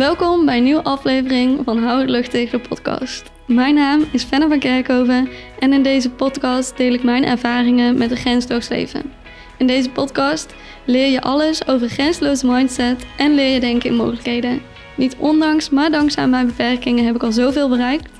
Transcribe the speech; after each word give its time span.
Welkom 0.00 0.44
bij 0.44 0.56
een 0.56 0.62
nieuwe 0.62 0.82
aflevering 0.82 1.60
van 1.64 1.78
Hou 1.78 2.00
het 2.00 2.10
lucht 2.10 2.30
tegen 2.30 2.62
de 2.62 2.68
podcast. 2.68 3.30
Mijn 3.46 3.74
naam 3.74 4.04
is 4.12 4.24
Fenna 4.24 4.48
van 4.48 4.58
Kerkhoven 4.58 5.28
en 5.58 5.72
in 5.72 5.82
deze 5.82 6.10
podcast 6.10 6.76
deel 6.76 6.92
ik 6.92 7.02
mijn 7.02 7.24
ervaringen 7.24 7.98
met 7.98 8.10
een 8.10 8.16
grensloos 8.16 8.68
leven. 8.68 9.12
In 9.58 9.66
deze 9.66 9.90
podcast 9.90 10.54
leer 10.84 11.10
je 11.10 11.20
alles 11.20 11.66
over 11.66 11.88
grensloze 11.88 12.46
mindset 12.46 13.06
en 13.16 13.34
leer 13.34 13.52
je 13.52 13.60
denken 13.60 13.90
in 13.90 13.96
mogelijkheden. 13.96 14.62
Niet 14.96 15.16
ondanks, 15.18 15.70
maar 15.70 15.90
dankzij 15.90 16.26
mijn 16.26 16.46
beperkingen 16.46 17.04
heb 17.04 17.14
ik 17.14 17.22
al 17.22 17.32
zoveel 17.32 17.68
bereikt. 17.68 18.10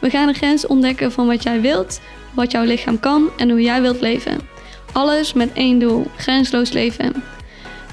We 0.00 0.10
gaan 0.10 0.26
de 0.26 0.34
grens 0.34 0.66
ontdekken 0.66 1.12
van 1.12 1.26
wat 1.26 1.42
jij 1.42 1.60
wilt, 1.60 2.00
wat 2.34 2.50
jouw 2.50 2.64
lichaam 2.64 3.00
kan 3.00 3.30
en 3.36 3.50
hoe 3.50 3.62
jij 3.62 3.82
wilt 3.82 4.00
leven. 4.00 4.38
Alles 4.92 5.32
met 5.32 5.52
één 5.52 5.78
doel: 5.78 6.06
grensloos 6.16 6.72
leven. 6.72 7.12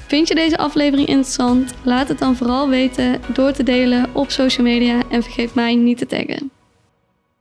Vind 0.08 0.28
je 0.28 0.34
deze 0.34 0.56
aflevering 0.56 1.08
interessant? 1.08 1.74
Laat 1.84 2.08
het 2.08 2.18
dan 2.18 2.36
vooral 2.36 2.68
weten 2.68 3.20
door 3.32 3.52
te 3.52 3.62
delen 3.62 4.14
op 4.14 4.30
social 4.30 4.66
media 4.66 5.02
en 5.10 5.22
vergeet 5.22 5.54
mij 5.54 5.74
niet 5.74 5.98
te 5.98 6.06
taggen. 6.06 6.50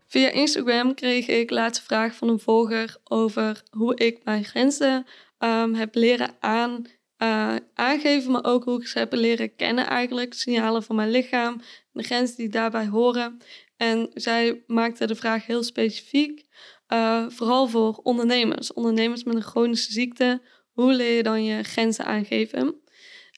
Via 0.08 0.30
Instagram 0.30 0.94
kreeg 0.94 1.28
ik 1.28 1.50
laatste 1.50 1.86
vraag 1.86 2.16
van 2.16 2.30
een 2.30 2.40
volger 2.40 2.98
over 3.04 3.64
hoe 3.70 3.96
ik 3.96 4.20
mijn 4.24 4.44
grenzen 4.44 5.06
um, 5.40 5.74
heb 5.74 5.96
leren 5.96 6.30
aan, 6.40 6.86
uh, 7.18 7.56
aangeven, 7.74 8.32
maar 8.32 8.46
ook 8.46 8.64
hoe 8.64 8.82
ik 8.82 8.88
ze 8.88 9.00
heb 9.00 9.14
leren 9.14 9.56
kennen 9.56 9.88
eigenlijk. 9.88 10.34
Signalen 10.34 10.84
van 10.84 10.96
mijn 10.96 11.12
lichaam, 11.12 11.62
de 11.92 12.04
grenzen 12.04 12.38
die 12.38 12.50
daarbij 12.50 12.88
horen. 12.88 13.38
En 13.78 14.10
zij 14.14 14.64
maakte 14.66 15.08
de 15.08 15.16
vraag 15.16 15.46
heel 15.46 15.64
specifiek, 15.64 16.46
uh, 16.94 17.26
vooral 17.30 17.68
voor 17.68 18.00
ondernemers. 18.04 18.74
Ondernemers 18.74 19.24
met 19.24 19.36
een 19.36 19.42
chronische 19.42 19.92
ziekte 19.92 20.42
hoe 20.78 20.94
leer 20.94 21.16
je 21.16 21.24
dan 21.24 21.44
je 21.44 21.64
grenzen 21.64 22.06
aangeven? 22.06 22.76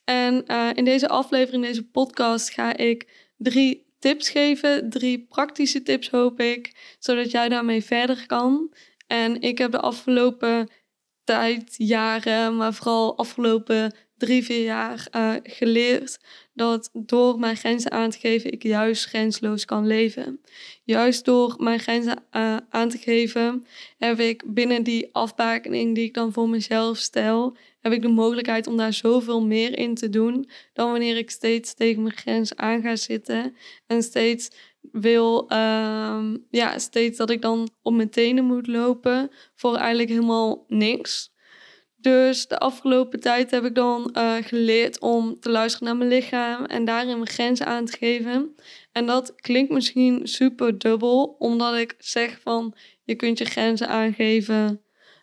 En 0.06 0.44
uh, 0.48 0.70
in 0.74 0.84
deze 0.86 1.08
aflevering, 1.08 1.64
in 1.64 1.70
deze 1.70 1.90
podcast, 1.90 2.50
ga 2.50 2.78
ik 2.78 3.30
drie 3.38 3.94
tips 4.00 4.30
geven. 4.30 4.90
Drie 4.90 5.26
praktische 5.30 5.82
tips, 5.82 6.10
hoop 6.10 6.40
ik, 6.40 6.96
zodat 7.00 7.32
jij 7.32 7.50
daarmee 7.50 7.84
verder 7.84 8.26
kan. 8.26 8.74
En 9.08 9.42
ik 9.42 9.58
heb 9.58 9.72
de 9.72 9.80
afgelopen 9.80 10.70
tijd, 11.24 11.76
jaren, 11.78 12.58
maar 12.58 12.74
vooral 12.74 13.18
afgelopen 13.18 13.96
drie, 14.20 14.44
vier 14.44 14.64
jaar 14.64 15.08
uh, 15.16 15.34
geleerd 15.44 16.20
dat 16.54 16.90
door 16.94 17.40
mijn 17.40 17.58
grenzen 17.58 17.92
aan 17.92 18.10
te 18.10 18.20
geven, 18.20 18.52
ik 18.52 18.64
juist 18.64 19.06
grensloos 19.06 19.66
kan 19.66 19.88
leven. 19.88 20.42
Juist 20.84 21.26
door 21.26 21.56
mijn 21.58 21.80
grenzen 21.80 22.24
uh, 22.32 22.58
aan 22.70 22.90
te 22.90 22.98
geven, 22.98 23.66
heb 23.98 24.20
ik 24.20 24.44
binnen 24.54 24.84
die 24.84 25.10
afbakening 25.12 25.96
die 25.96 26.04
ik 26.04 26.14
dan 26.14 26.34
voor 26.34 26.50
mezelf 26.50 26.98
stel, 26.98 27.58
heb 27.82 27.94
ik 27.94 28.02
de 28.02 28.08
mogelijkheid 28.08 28.68
om 28.68 28.78
daar 28.78 28.94
zoveel 28.94 29.46
meer 29.46 29.78
in 29.78 29.96
te 29.96 30.10
doen 30.10 30.50
dan 30.74 30.92
wanneer 30.92 31.18
ik 31.18 31.30
steeds 31.30 31.74
tegen 31.74 32.02
mijn 32.02 32.16
grens 32.16 32.56
aan 32.56 32.82
ga 32.82 32.96
zitten 32.96 33.56
en 33.88 34.04
steeds 34.04 34.50
wil, 34.92 35.44
uh, 35.52 36.34
ja, 36.50 36.80
steeds 36.80 37.18
dat 37.18 37.30
ik 37.30 37.42
dan 37.42 37.70
op 37.82 37.94
mijn 37.94 38.10
tenen 38.10 38.46
moet 38.46 38.68
lopen 38.68 39.32
voor 39.56 39.76
eigenlijk 39.76 40.10
helemaal 40.10 40.66
niks. 40.68 41.32
Dus 42.02 42.48
de 42.48 42.58
afgelopen 42.58 43.20
tijd 43.20 43.52
heb 43.52 43.64
ik 43.64 43.76
dan 43.76 44.16
uh, 44.18 44.36
geleerd 44.42 45.00
om 45.00 45.40
te 45.40 45.50
luisteren 45.50 45.88
naar 45.88 45.98
mijn 45.98 46.10
lichaam 46.10 46.66
en 46.66 46.86
daarin 46.86 47.16
mijn 47.16 47.30
grenzen 47.30 47.66
aan 47.66 47.86
te 47.86 47.98
geven. 47.98 48.56
En 48.92 49.06
dat 49.06 49.36
klinkt 49.36 49.72
misschien 49.72 50.28
super 50.28 50.78
dubbel, 50.78 51.36
omdat 51.40 51.76
ik 51.76 51.96
zeg 51.98 52.40
van 52.42 52.74
je 53.04 53.16
kunt 53.16 53.38
je 53.38 53.46
grenzen 53.46 53.88
aangeven. 53.88 54.82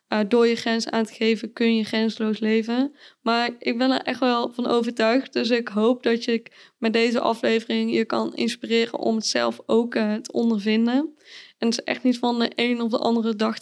Uh, 0.09 0.21
door 0.29 0.47
je 0.47 0.57
grenzen 0.57 0.93
aan 0.93 1.05
te 1.05 1.13
geven 1.13 1.53
kun 1.53 1.77
je 1.77 1.85
grensloos 1.85 2.39
leven. 2.39 2.95
Maar 3.23 3.51
ik 3.59 3.79
ben 3.79 3.91
er 3.91 4.03
echt 4.03 4.21
wel 4.21 4.53
van 4.53 4.67
overtuigd. 4.67 5.33
Dus 5.33 5.51
ik 5.51 5.69
hoop 5.69 6.03
dat 6.03 6.25
je 6.25 6.43
met 6.79 6.93
deze 6.93 7.21
aflevering 7.21 7.95
je 7.95 8.05
kan 8.05 8.35
inspireren 8.35 8.99
om 8.99 9.15
het 9.15 9.27
zelf 9.27 9.61
ook 9.67 9.95
uh, 9.95 10.15
te 10.15 10.33
ondervinden. 10.33 11.15
En 11.59 11.69
het 11.69 11.79
is 11.79 11.85
echt 11.85 12.03
niet 12.03 12.19
van 12.19 12.39
de 12.39 12.53
een 12.55 12.81
op 12.81 12.91
de 12.91 12.99
andere 12.99 13.37
dag 13.37 13.57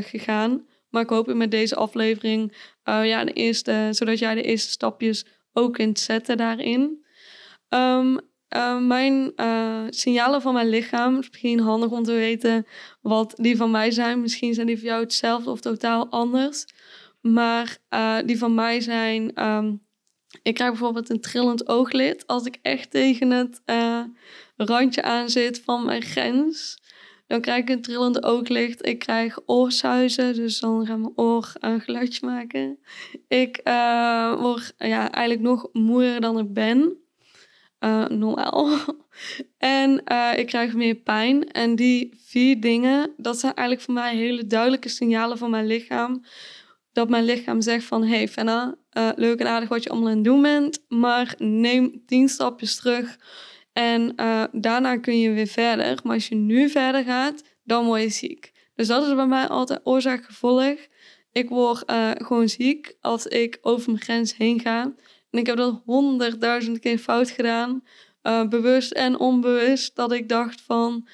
gegaan. 0.00 0.68
Maar 0.90 1.02
ik 1.02 1.08
hoop 1.08 1.34
met 1.34 1.50
deze 1.50 1.76
aflevering 1.76 2.56
uh, 2.84 3.06
ja, 3.06 3.24
de 3.24 3.32
eerste, 3.32 3.88
zodat 3.90 4.18
jij 4.18 4.34
de 4.34 4.42
eerste 4.42 4.70
stapjes 4.70 5.24
ook 5.52 5.72
kunt 5.72 5.98
zetten 5.98 6.36
daarin. 6.36 7.04
Um, 7.68 8.20
uh, 8.56 8.78
mijn 8.78 9.32
uh, 9.36 9.84
signalen 9.88 10.42
van 10.42 10.54
mijn 10.54 10.68
lichaam, 10.68 11.18
is 11.18 11.28
misschien 11.30 11.60
handig 11.60 11.90
om 11.90 12.02
te 12.02 12.12
weten 12.12 12.66
wat 13.00 13.32
die 13.36 13.56
van 13.56 13.70
mij 13.70 13.90
zijn. 13.90 14.20
Misschien 14.20 14.54
zijn 14.54 14.66
die 14.66 14.76
voor 14.76 14.86
jou 14.86 15.02
hetzelfde 15.02 15.50
of 15.50 15.60
totaal 15.60 16.08
anders. 16.08 16.66
Maar 17.20 17.78
die 18.24 18.38
van 18.38 18.54
mij 18.54 18.80
zijn, 18.80 19.46
um, 19.46 19.86
ik 20.42 20.54
krijg 20.54 20.70
bijvoorbeeld 20.70 21.10
een 21.10 21.20
trillend 21.20 21.68
ooglid 21.68 22.26
als 22.26 22.44
ik 22.44 22.58
echt 22.62 22.90
tegen 22.90 23.30
het 23.30 23.62
randje 24.56 25.02
aan 25.02 25.30
zit 25.30 25.60
van 25.64 25.84
mijn 25.84 26.02
grens. 26.02 26.79
Dan 27.30 27.40
krijg 27.40 27.62
ik 27.62 27.68
een 27.68 27.82
trillende 27.82 28.22
ooglicht. 28.22 28.86
Ik 28.86 28.98
krijg 28.98 29.38
oorsuizen, 29.46 30.34
dus 30.34 30.60
dan 30.60 30.86
gaat 30.86 30.98
mijn 30.98 31.12
oor 31.16 31.52
een 31.60 31.80
geluidje 31.80 32.26
maken. 32.26 32.78
Ik 33.28 33.60
uh, 33.64 34.40
word 34.40 34.74
ja, 34.78 35.10
eigenlijk 35.10 35.40
nog 35.48 35.68
moeier 35.72 36.20
dan 36.20 36.38
ik 36.38 36.52
ben. 36.52 36.96
Uh, 37.80 38.06
normaal. 38.06 38.68
en 39.58 40.02
uh, 40.12 40.30
ik 40.36 40.46
krijg 40.46 40.74
meer 40.74 40.94
pijn. 40.94 41.50
En 41.50 41.76
die 41.76 42.14
vier 42.26 42.60
dingen, 42.60 43.12
dat 43.16 43.38
zijn 43.38 43.54
eigenlijk 43.54 43.86
voor 43.86 43.94
mij 43.94 44.16
hele 44.16 44.46
duidelijke 44.46 44.88
signalen 44.88 45.38
van 45.38 45.50
mijn 45.50 45.66
lichaam. 45.66 46.24
Dat 46.92 47.08
mijn 47.08 47.24
lichaam 47.24 47.60
zegt 47.60 47.84
van, 47.84 48.04
hey 48.04 48.28
Fenna, 48.28 48.74
leuk 49.16 49.40
en 49.40 49.46
aardig 49.46 49.68
wat 49.68 49.82
je 49.82 49.90
allemaal 49.90 50.08
aan 50.08 50.14
het 50.14 50.24
doen 50.24 50.42
bent. 50.42 50.84
Maar 50.88 51.34
neem 51.38 52.02
tien 52.06 52.28
stapjes 52.28 52.76
terug 52.76 53.18
en 53.72 54.12
uh, 54.16 54.44
daarna 54.52 54.96
kun 54.96 55.18
je 55.18 55.30
weer 55.30 55.46
verder. 55.46 56.00
Maar 56.04 56.14
als 56.14 56.28
je 56.28 56.34
nu 56.34 56.68
verder 56.68 57.04
gaat, 57.04 57.42
dan 57.64 57.84
word 57.84 58.02
je 58.02 58.08
ziek. 58.08 58.52
Dus 58.74 58.86
dat 58.86 59.06
is 59.06 59.14
bij 59.14 59.26
mij 59.26 59.46
altijd 59.46 59.80
oorzaak-gevolg. 59.84 60.76
Ik 61.32 61.48
word 61.48 61.90
uh, 61.90 62.10
gewoon 62.14 62.48
ziek 62.48 62.96
als 63.00 63.26
ik 63.26 63.58
over 63.62 63.90
mijn 63.90 64.02
grens 64.02 64.36
heen 64.36 64.60
ga. 64.60 64.82
En 65.30 65.38
ik 65.38 65.46
heb 65.46 65.56
dat 65.56 65.82
honderdduizend 65.84 66.78
keer 66.78 66.98
fout 66.98 67.30
gedaan. 67.30 67.84
Uh, 68.22 68.48
bewust 68.48 68.92
en 68.92 69.18
onbewust. 69.18 69.96
Dat 69.96 70.12
ik 70.12 70.28
dacht 70.28 70.60
van... 70.60 71.08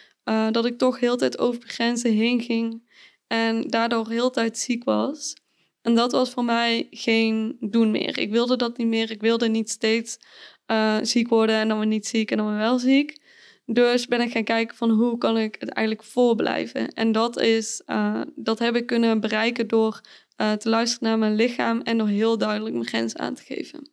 dat 0.51 0.65
ik 0.65 0.79
toch 0.79 1.01
heel 1.01 1.17
tijd 1.17 1.39
over 1.39 1.61
de 1.61 1.69
grenzen 1.69 2.13
heen 2.13 2.41
ging. 2.41 2.83
En 3.27 3.69
daardoor 3.69 4.09
heel 4.09 4.31
tijd 4.31 4.59
ziek 4.59 4.85
was. 4.85 5.37
En 5.83 5.95
dat 5.95 6.13
was 6.13 6.31
voor 6.31 6.45
mij 6.45 6.87
geen 6.91 7.57
doen 7.61 7.91
meer. 7.91 8.19
Ik 8.19 8.31
wilde 8.31 8.57
dat 8.57 8.77
niet 8.77 8.87
meer. 8.87 9.11
Ik 9.11 9.21
wilde 9.21 9.49
niet 9.49 9.71
steeds 9.71 10.19
uh, 10.67 10.97
ziek 11.03 11.29
worden 11.29 11.57
en 11.57 11.69
dan 11.69 11.79
weer 11.79 11.87
niet 11.87 12.07
ziek 12.07 12.31
en 12.31 12.37
dan 12.37 12.49
weer 12.49 12.59
wel 12.59 12.79
ziek. 12.79 13.25
Dus 13.67 14.07
ben 14.07 14.21
ik 14.21 14.31
gaan 14.31 14.45
kijken 14.45 14.77
van 14.77 14.91
hoe 14.91 15.19
kan 15.19 15.39
ik 15.39 15.57
het 15.59 15.69
eigenlijk 15.69 16.07
voorblijven. 16.07 16.93
En 16.93 17.13
dat, 17.13 17.41
is, 17.41 17.83
uh, 17.87 18.21
dat 18.35 18.59
heb 18.59 18.77
ik 18.77 18.87
kunnen 18.87 19.21
bereiken 19.21 19.69
door 19.69 20.01
uh, 20.37 20.53
te 20.53 20.69
luisteren 20.69 21.09
naar 21.09 21.19
mijn 21.19 21.35
lichaam 21.35 21.81
en 21.81 21.99
door 21.99 22.09
heel 22.09 22.39
duidelijk 22.39 22.75
mijn 22.75 22.87
grens 22.87 23.17
aan 23.17 23.35
te 23.35 23.43
geven. 23.43 23.91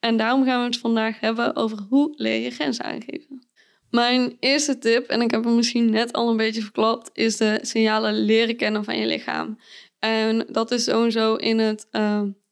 En 0.00 0.16
daarom 0.16 0.44
gaan 0.44 0.58
we 0.58 0.66
het 0.66 0.78
vandaag 0.78 1.20
hebben 1.20 1.56
over 1.56 1.78
hoe 1.88 2.12
leer 2.16 2.40
je 2.40 2.50
grenzen 2.50 2.84
aangeven. 2.84 3.48
Mijn 3.90 4.36
eerste 4.40 4.78
tip, 4.78 5.06
en 5.06 5.20
ik 5.20 5.30
heb 5.30 5.44
hem 5.44 5.54
misschien 5.54 5.90
net 5.90 6.12
al 6.12 6.30
een 6.30 6.36
beetje 6.36 6.62
verklapt, 6.62 7.10
is 7.12 7.36
de 7.36 7.58
signalen 7.62 8.24
leren 8.24 8.56
kennen 8.56 8.84
van 8.84 8.98
je 8.98 9.06
lichaam. 9.06 9.58
En 9.98 10.46
dat 10.50 10.70
is 10.70 10.84
sowieso 10.84 11.34
in 11.34 11.58
het 11.58 11.86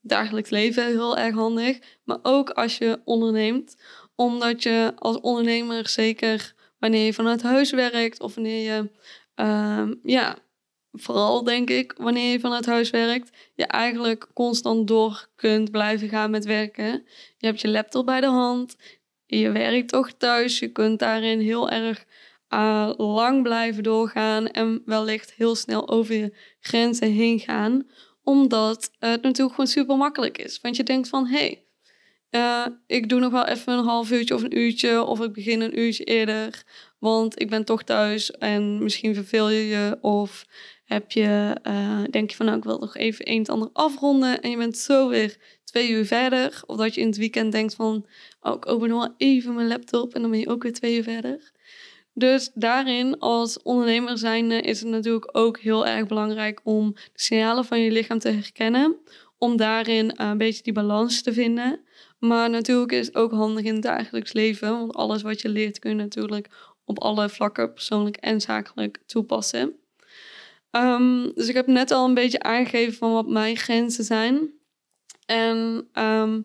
dagelijks 0.02 0.50
leven 0.50 0.86
heel 0.86 1.16
erg 1.16 1.34
handig. 1.34 1.78
Maar 2.04 2.18
ook 2.22 2.50
als 2.50 2.78
je 2.78 3.00
onderneemt. 3.04 3.76
Omdat 4.14 4.62
je 4.62 4.92
als 4.96 5.20
ondernemer 5.20 5.88
zeker 5.88 6.54
wanneer 6.78 7.04
je 7.04 7.12
vanuit 7.12 7.42
huis 7.42 7.70
werkt 7.70 8.20
of 8.20 8.34
wanneer 8.34 8.72
je, 8.72 8.90
uh, 9.36 9.90
ja, 10.02 10.38
vooral 10.92 11.44
denk 11.44 11.70
ik, 11.70 11.94
wanneer 11.96 12.32
je 12.32 12.40
vanuit 12.40 12.66
huis 12.66 12.90
werkt, 12.90 13.30
je 13.54 13.66
eigenlijk 13.66 14.26
constant 14.34 14.88
door 14.88 15.28
kunt 15.36 15.70
blijven 15.70 16.08
gaan 16.08 16.30
met 16.30 16.44
werken. 16.44 17.04
Je 17.38 17.46
hebt 17.46 17.60
je 17.60 17.68
laptop 17.68 18.06
bij 18.06 18.20
de 18.20 18.26
hand, 18.26 18.76
je 19.26 19.50
werkt 19.50 19.88
toch 19.88 20.12
thuis, 20.12 20.58
je 20.58 20.68
kunt 20.68 20.98
daarin 20.98 21.40
heel 21.40 21.70
erg 21.70 22.04
uh, 22.54 22.92
lang 22.96 23.42
blijven 23.42 23.82
doorgaan 23.82 24.46
en 24.46 24.82
wellicht 24.84 25.32
heel 25.32 25.54
snel 25.54 25.88
over 25.88 26.14
je 26.14 26.36
grenzen 26.60 27.10
heen 27.10 27.38
gaan 27.38 27.86
omdat 28.24 28.90
het 28.98 29.22
natuurlijk 29.22 29.54
gewoon 29.54 29.66
super 29.66 29.96
makkelijk 29.96 30.38
is. 30.38 30.60
Want 30.60 30.76
je 30.76 30.82
denkt 30.82 31.08
van, 31.08 31.26
hé, 31.26 31.36
hey, 31.36 31.64
uh, 32.30 32.66
ik 32.86 33.08
doe 33.08 33.20
nog 33.20 33.32
wel 33.32 33.46
even 33.46 33.72
een 33.72 33.84
half 33.84 34.10
uurtje 34.10 34.34
of 34.34 34.42
een 34.42 34.58
uurtje. 34.58 35.02
Of 35.04 35.20
ik 35.20 35.32
begin 35.32 35.60
een 35.60 35.78
uurtje 35.78 36.04
eerder. 36.04 36.62
Want 36.98 37.40
ik 37.40 37.50
ben 37.50 37.64
toch 37.64 37.82
thuis 37.82 38.30
en 38.30 38.82
misschien 38.82 39.14
verveel 39.14 39.48
je 39.48 39.66
je. 39.66 39.98
Of 40.00 40.46
heb 40.84 41.12
je, 41.12 41.56
uh, 41.66 42.02
denk 42.10 42.30
je 42.30 42.36
van, 42.36 42.46
nou, 42.46 42.58
ik 42.58 42.64
wil 42.64 42.78
nog 42.78 42.96
even 42.96 43.30
een 43.30 43.38
en 43.38 43.52
ander 43.52 43.70
afronden. 43.72 44.40
En 44.40 44.50
je 44.50 44.56
bent 44.56 44.78
zo 44.78 45.08
weer 45.08 45.36
twee 45.64 45.90
uur 45.90 46.06
verder. 46.06 46.62
Of 46.66 46.76
dat 46.76 46.94
je 46.94 47.00
in 47.00 47.06
het 47.06 47.16
weekend 47.16 47.52
denkt 47.52 47.74
van, 47.74 48.06
oh, 48.40 48.54
ik 48.54 48.68
open 48.68 48.88
nog 48.88 49.06
wel 49.06 49.14
even 49.16 49.54
mijn 49.54 49.68
laptop. 49.68 50.14
En 50.14 50.20
dan 50.20 50.30
ben 50.30 50.40
je 50.40 50.48
ook 50.48 50.62
weer 50.62 50.72
twee 50.72 50.96
uur 50.96 51.02
verder. 51.02 51.52
Dus 52.14 52.50
daarin, 52.54 53.18
als 53.18 53.62
ondernemer 53.62 54.18
zijnde, 54.18 54.60
is 54.60 54.80
het 54.80 54.88
natuurlijk 54.88 55.28
ook 55.32 55.58
heel 55.58 55.86
erg 55.86 56.06
belangrijk 56.06 56.60
om 56.64 56.92
de 56.92 57.10
signalen 57.14 57.64
van 57.64 57.80
je 57.80 57.90
lichaam 57.90 58.18
te 58.18 58.28
herkennen. 58.28 58.96
Om 59.38 59.56
daarin 59.56 60.12
een 60.14 60.38
beetje 60.38 60.62
die 60.62 60.72
balans 60.72 61.22
te 61.22 61.32
vinden. 61.32 61.80
Maar 62.18 62.50
natuurlijk 62.50 62.92
is 62.92 63.06
het 63.06 63.16
ook 63.16 63.30
handig 63.30 63.64
in 63.64 63.74
het 63.74 63.82
dagelijks 63.82 64.32
leven. 64.32 64.70
Want 64.70 64.94
alles 64.94 65.22
wat 65.22 65.40
je 65.40 65.48
leert 65.48 65.78
kun 65.78 65.90
je 65.90 65.96
natuurlijk 65.96 66.48
op 66.84 66.98
alle 66.98 67.28
vlakken, 67.28 67.72
persoonlijk 67.72 68.16
en 68.16 68.40
zakelijk, 68.40 68.98
toepassen. 69.06 69.76
Ehm, 70.70 71.30
dus 71.34 71.48
ik 71.48 71.54
heb 71.54 71.66
net 71.66 71.90
al 71.90 72.08
een 72.08 72.14
beetje 72.14 72.42
aangegeven 72.42 72.94
van 72.94 73.12
wat 73.12 73.28
mijn 73.28 73.56
grenzen 73.56 74.04
zijn. 74.04 74.50
En 75.26 75.88
ehm, 75.92 76.40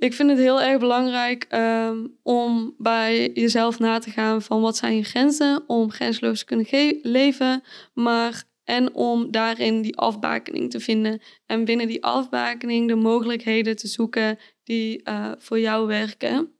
ik 0.00 0.14
vind 0.14 0.30
het 0.30 0.38
heel 0.38 0.60
erg 0.60 0.78
belangrijk 0.78 1.46
um, 1.50 2.18
om 2.22 2.74
bij 2.78 3.30
jezelf 3.34 3.78
na 3.78 3.98
te 3.98 4.10
gaan 4.10 4.42
van 4.42 4.60
wat 4.60 4.76
zijn 4.76 4.96
je 4.96 5.04
grenzen 5.04 5.62
om 5.66 5.90
grenzeloos 5.90 6.38
te 6.38 6.44
kunnen 6.44 6.98
leven, 7.02 7.62
maar 7.94 8.44
en 8.64 8.94
om 8.94 9.30
daarin 9.30 9.82
die 9.82 9.96
afbakening 9.96 10.70
te 10.70 10.80
vinden 10.80 11.20
en 11.46 11.64
binnen 11.64 11.86
die 11.86 12.04
afbakening 12.04 12.88
de 12.88 12.94
mogelijkheden 12.94 13.76
te 13.76 13.86
zoeken 13.86 14.38
die 14.64 15.00
uh, 15.08 15.32
voor 15.38 15.60
jou 15.60 15.86
werken. 15.86 16.54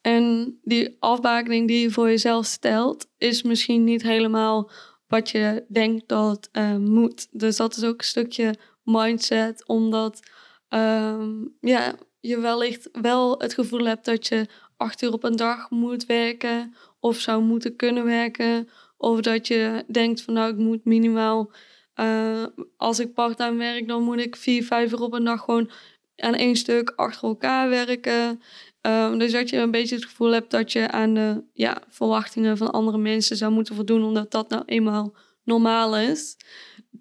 En 0.00 0.58
die 0.62 0.96
afbakening 0.98 1.68
die 1.68 1.80
je 1.80 1.90
voor 1.90 2.08
jezelf 2.08 2.46
stelt, 2.46 3.06
is 3.18 3.42
misschien 3.42 3.84
niet 3.84 4.02
helemaal 4.02 4.70
wat 5.06 5.30
je 5.30 5.64
denkt 5.68 6.08
dat 6.08 6.48
uh, 6.52 6.76
moet. 6.76 7.28
Dus 7.30 7.56
dat 7.56 7.76
is 7.76 7.84
ook 7.84 7.98
een 7.98 8.04
stukje 8.04 8.54
mindset, 8.82 9.66
omdat 9.66 10.20
um, 10.68 11.56
ja, 11.60 11.94
je 12.26 12.40
wellicht 12.40 12.88
wel 12.92 13.38
het 13.38 13.54
gevoel 13.54 13.84
hebt 13.84 14.04
dat 14.04 14.26
je 14.26 14.46
acht 14.76 15.02
uur 15.02 15.12
op 15.12 15.24
een 15.24 15.36
dag 15.36 15.70
moet 15.70 16.06
werken 16.06 16.74
of 17.00 17.18
zou 17.18 17.42
moeten 17.42 17.76
kunnen 17.76 18.04
werken. 18.04 18.68
Of 18.96 19.20
dat 19.20 19.46
je 19.46 19.84
denkt 19.88 20.22
van 20.22 20.34
nou, 20.34 20.52
ik 20.52 20.56
moet 20.56 20.84
minimaal, 20.84 21.50
uh, 21.96 22.44
als 22.76 22.98
ik 22.98 23.14
parttime 23.14 23.56
werk, 23.56 23.88
dan 23.88 24.02
moet 24.02 24.20
ik 24.20 24.36
vier, 24.36 24.64
vijf 24.64 24.92
uur 24.92 25.00
op 25.00 25.12
een 25.12 25.24
dag 25.24 25.40
gewoon 25.40 25.70
aan 26.16 26.34
één 26.34 26.56
stuk 26.56 26.92
achter 26.96 27.28
elkaar 27.28 27.68
werken. 27.68 28.42
Um, 28.80 29.18
dus 29.18 29.32
dat 29.32 29.50
je 29.50 29.56
een 29.56 29.70
beetje 29.70 29.94
het 29.94 30.04
gevoel 30.04 30.30
hebt 30.30 30.50
dat 30.50 30.72
je 30.72 30.90
aan 30.90 31.14
de 31.14 31.42
ja, 31.52 31.82
verwachtingen 31.88 32.56
van 32.56 32.70
andere 32.70 32.98
mensen 32.98 33.36
zou 33.36 33.52
moeten 33.52 33.74
voldoen, 33.74 34.02
omdat 34.02 34.30
dat 34.30 34.48
nou 34.48 34.62
eenmaal 34.66 35.14
normaal 35.44 35.96
is. 35.96 36.36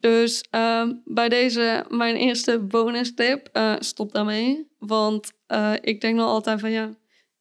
Dus 0.04 0.44
um, 0.52 1.02
bij 1.06 1.30
deze 1.30 1.86
mijn 1.90 2.16
eerste 2.16 2.60
bonus 2.60 3.14
tip, 3.14 3.50
uh, 3.54 3.76
stop 3.80 4.12
daarmee. 4.12 4.68
Want 4.80 5.32
uh, 5.48 5.74
ik 5.82 6.02
denk 6.02 6.16
nog 6.16 6.28
altijd 6.28 6.60
van 6.60 6.72
ja, 6.72 6.90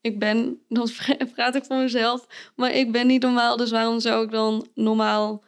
ik 0.01 0.19
ben, 0.19 0.59
dan 0.69 0.89
praat 1.35 1.55
ik 1.55 1.65
voor 1.65 1.77
mezelf, 1.77 2.53
maar 2.57 2.75
ik 2.75 2.93
ben 2.93 3.07
niet 3.07 3.23
normaal, 3.23 3.57
dus 3.57 3.71
waarom 3.71 4.01
zou 4.01 4.25
ik 4.25 4.31
dan 4.31 4.69
normaal 4.75 5.45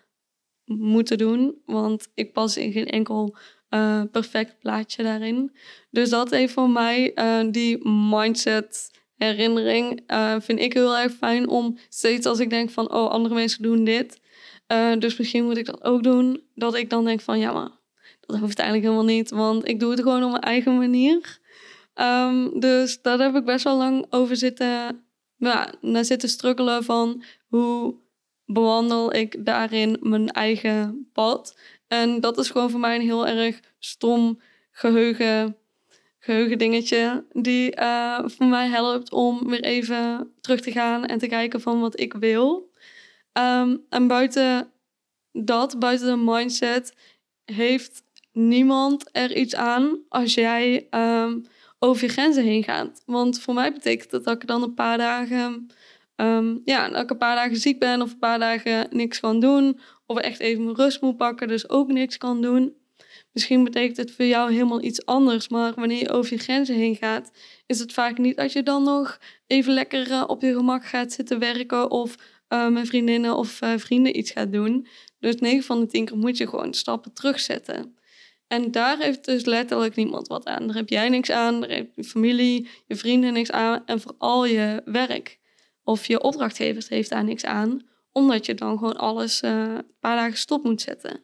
moeten 0.64 1.18
doen? 1.18 1.62
Want 1.64 2.08
ik 2.14 2.32
pas 2.32 2.56
in 2.56 2.72
geen 2.72 2.88
enkel 2.88 3.36
uh, 3.70 4.02
perfect 4.10 4.58
plaatje 4.58 5.02
daarin. 5.02 5.56
Dus 5.90 6.10
dat 6.10 6.30
heeft 6.30 6.52
voor 6.52 6.70
mij 6.70 7.14
die 7.50 7.88
mindset 7.88 8.90
herinnering 9.16 10.02
vind 10.38 10.60
ik 10.60 10.72
heel 10.72 10.96
erg 10.96 11.12
fijn 11.12 11.48
om 11.48 11.78
steeds 11.88 12.26
als 12.26 12.38
ik 12.38 12.50
denk 12.50 12.70
van 12.70 12.92
oh 12.92 13.10
andere 13.10 13.34
mensen 13.34 13.62
doen 13.62 13.84
dit, 13.84 14.20
dus 14.98 15.16
misschien 15.16 15.44
moet 15.44 15.56
ik 15.56 15.66
dat 15.66 15.84
ook 15.84 16.02
doen, 16.02 16.42
dat 16.54 16.74
ik 16.74 16.90
dan 16.90 17.04
denk 17.04 17.20
van 17.20 17.38
ja 17.38 17.52
maar 17.52 17.70
dat 18.26 18.38
hoeft 18.38 18.58
eigenlijk 18.58 18.88
helemaal 18.88 19.14
niet, 19.14 19.30
want 19.30 19.68
ik 19.68 19.80
doe 19.80 19.90
het 19.90 20.00
gewoon 20.00 20.22
op 20.22 20.30
mijn 20.30 20.42
eigen 20.42 20.76
manier. 20.76 21.38
Um, 21.94 22.60
dus 22.60 23.02
daar 23.02 23.18
heb 23.18 23.34
ik 23.34 23.44
best 23.44 23.64
wel 23.64 23.76
lang 23.76 24.06
over 24.10 24.36
zitten, 24.36 25.04
ja, 25.36 25.72
naar 25.80 26.04
zitten 26.04 26.28
struggelen 26.28 26.84
van 26.84 27.22
hoe 27.48 27.94
bewandel 28.46 29.14
ik 29.14 29.44
daarin 29.44 29.96
mijn 30.00 30.28
eigen 30.28 31.08
pad. 31.12 31.58
En 31.88 32.20
dat 32.20 32.38
is 32.38 32.50
gewoon 32.50 32.70
voor 32.70 32.80
mij 32.80 32.94
een 32.94 33.00
heel 33.00 33.26
erg 33.26 33.60
stom 33.78 34.40
geheugen, 34.70 35.56
geheugen 36.18 36.58
dingetje. 36.58 37.24
Die 37.32 37.80
uh, 37.80 38.20
voor 38.24 38.46
mij 38.46 38.68
helpt 38.68 39.12
om 39.12 39.48
weer 39.48 39.62
even 39.62 40.32
terug 40.40 40.60
te 40.60 40.72
gaan 40.72 41.06
en 41.06 41.18
te 41.18 41.26
kijken 41.26 41.60
van 41.60 41.80
wat 41.80 42.00
ik 42.00 42.12
wil. 42.12 42.72
Um, 43.38 43.84
en 43.88 44.06
buiten 44.06 44.72
dat, 45.32 45.78
buiten 45.78 46.06
de 46.06 46.30
mindset, 46.32 46.94
heeft 47.44 48.02
niemand 48.32 49.08
er 49.12 49.36
iets 49.36 49.54
aan 49.54 49.98
als 50.08 50.34
jij 50.34 50.86
um, 50.90 51.44
over 51.78 52.04
je 52.04 52.10
grenzen 52.10 52.44
heen 52.44 52.64
gaat. 52.64 53.02
Want 53.06 53.40
voor 53.40 53.54
mij 53.54 53.72
betekent 53.72 54.10
dat 54.10 54.24
dat 54.24 54.34
ik 54.34 54.46
dan 54.46 54.62
een 54.62 54.74
paar 54.74 54.98
dagen, 54.98 55.66
um, 56.16 56.60
ja, 56.64 56.88
dat 56.88 57.02
ik 57.02 57.10
een 57.10 57.18
paar 57.18 57.36
dagen 57.36 57.56
ziek 57.56 57.78
ben 57.78 58.02
of 58.02 58.12
een 58.12 58.18
paar 58.18 58.38
dagen 58.38 58.86
niks 58.90 59.20
kan 59.20 59.40
doen. 59.40 59.80
Of 60.06 60.18
echt 60.18 60.40
even 60.40 60.64
mijn 60.64 60.76
rust 60.76 61.00
moet 61.00 61.16
pakken, 61.16 61.48
dus 61.48 61.68
ook 61.68 61.88
niks 61.92 62.18
kan 62.18 62.42
doen. 62.42 62.74
Misschien 63.32 63.64
betekent 63.64 63.96
het 63.96 64.12
voor 64.12 64.24
jou 64.24 64.52
helemaal 64.52 64.82
iets 64.82 65.06
anders, 65.06 65.48
maar 65.48 65.72
wanneer 65.74 65.98
je 65.98 66.10
over 66.10 66.32
je 66.32 66.38
grenzen 66.38 66.74
heen 66.74 66.96
gaat, 66.96 67.30
is 67.66 67.78
het 67.78 67.92
vaak 67.92 68.18
niet 68.18 68.36
dat 68.36 68.52
je 68.52 68.62
dan 68.62 68.82
nog 68.82 69.18
even 69.46 69.72
lekker 69.72 70.10
uh, 70.10 70.24
op 70.26 70.42
je 70.42 70.54
gemak 70.54 70.84
gaat 70.84 71.12
zitten 71.12 71.38
werken 71.38 71.90
of 71.90 72.16
uh, 72.54 72.68
met 72.68 72.86
vriendinnen 72.86 73.36
of 73.36 73.62
uh, 73.62 73.72
vrienden 73.76 74.18
iets 74.18 74.30
gaat 74.30 74.52
doen. 74.52 74.86
Dus 75.18 75.34
9 75.36 75.62
van 75.62 75.80
de 75.80 75.86
10 75.86 76.04
keer 76.04 76.16
moet 76.16 76.36
je 76.36 76.48
gewoon 76.48 76.74
stappen 76.74 77.12
terugzetten. 77.12 77.96
En 78.46 78.70
daar 78.70 78.98
heeft 78.98 79.24
dus 79.24 79.44
letterlijk 79.44 79.94
niemand 79.94 80.28
wat 80.28 80.46
aan. 80.46 80.66
Daar 80.66 80.76
heb 80.76 80.88
jij 80.88 81.08
niks 81.08 81.30
aan, 81.30 81.60
daar 81.60 81.70
heeft 81.70 81.94
je 81.94 82.04
familie, 82.04 82.68
je 82.86 82.96
vrienden 82.96 83.32
niks 83.32 83.50
aan 83.50 83.82
en 83.86 84.00
vooral 84.00 84.44
je 84.44 84.82
werk 84.84 85.38
of 85.82 86.06
je 86.06 86.22
opdrachtgevers 86.22 86.88
heeft 86.88 87.10
daar 87.10 87.24
niks 87.24 87.44
aan, 87.44 87.80
omdat 88.12 88.46
je 88.46 88.54
dan 88.54 88.78
gewoon 88.78 88.96
alles 88.96 89.42
uh, 89.42 89.50
een 89.50 89.96
paar 90.00 90.16
dagen 90.16 90.38
stop 90.38 90.64
moet 90.64 90.80
zetten. 90.80 91.22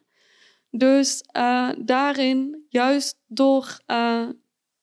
Dus 0.69 1.23
daarin, 1.77 2.65
juist 2.69 3.19
door 3.27 3.79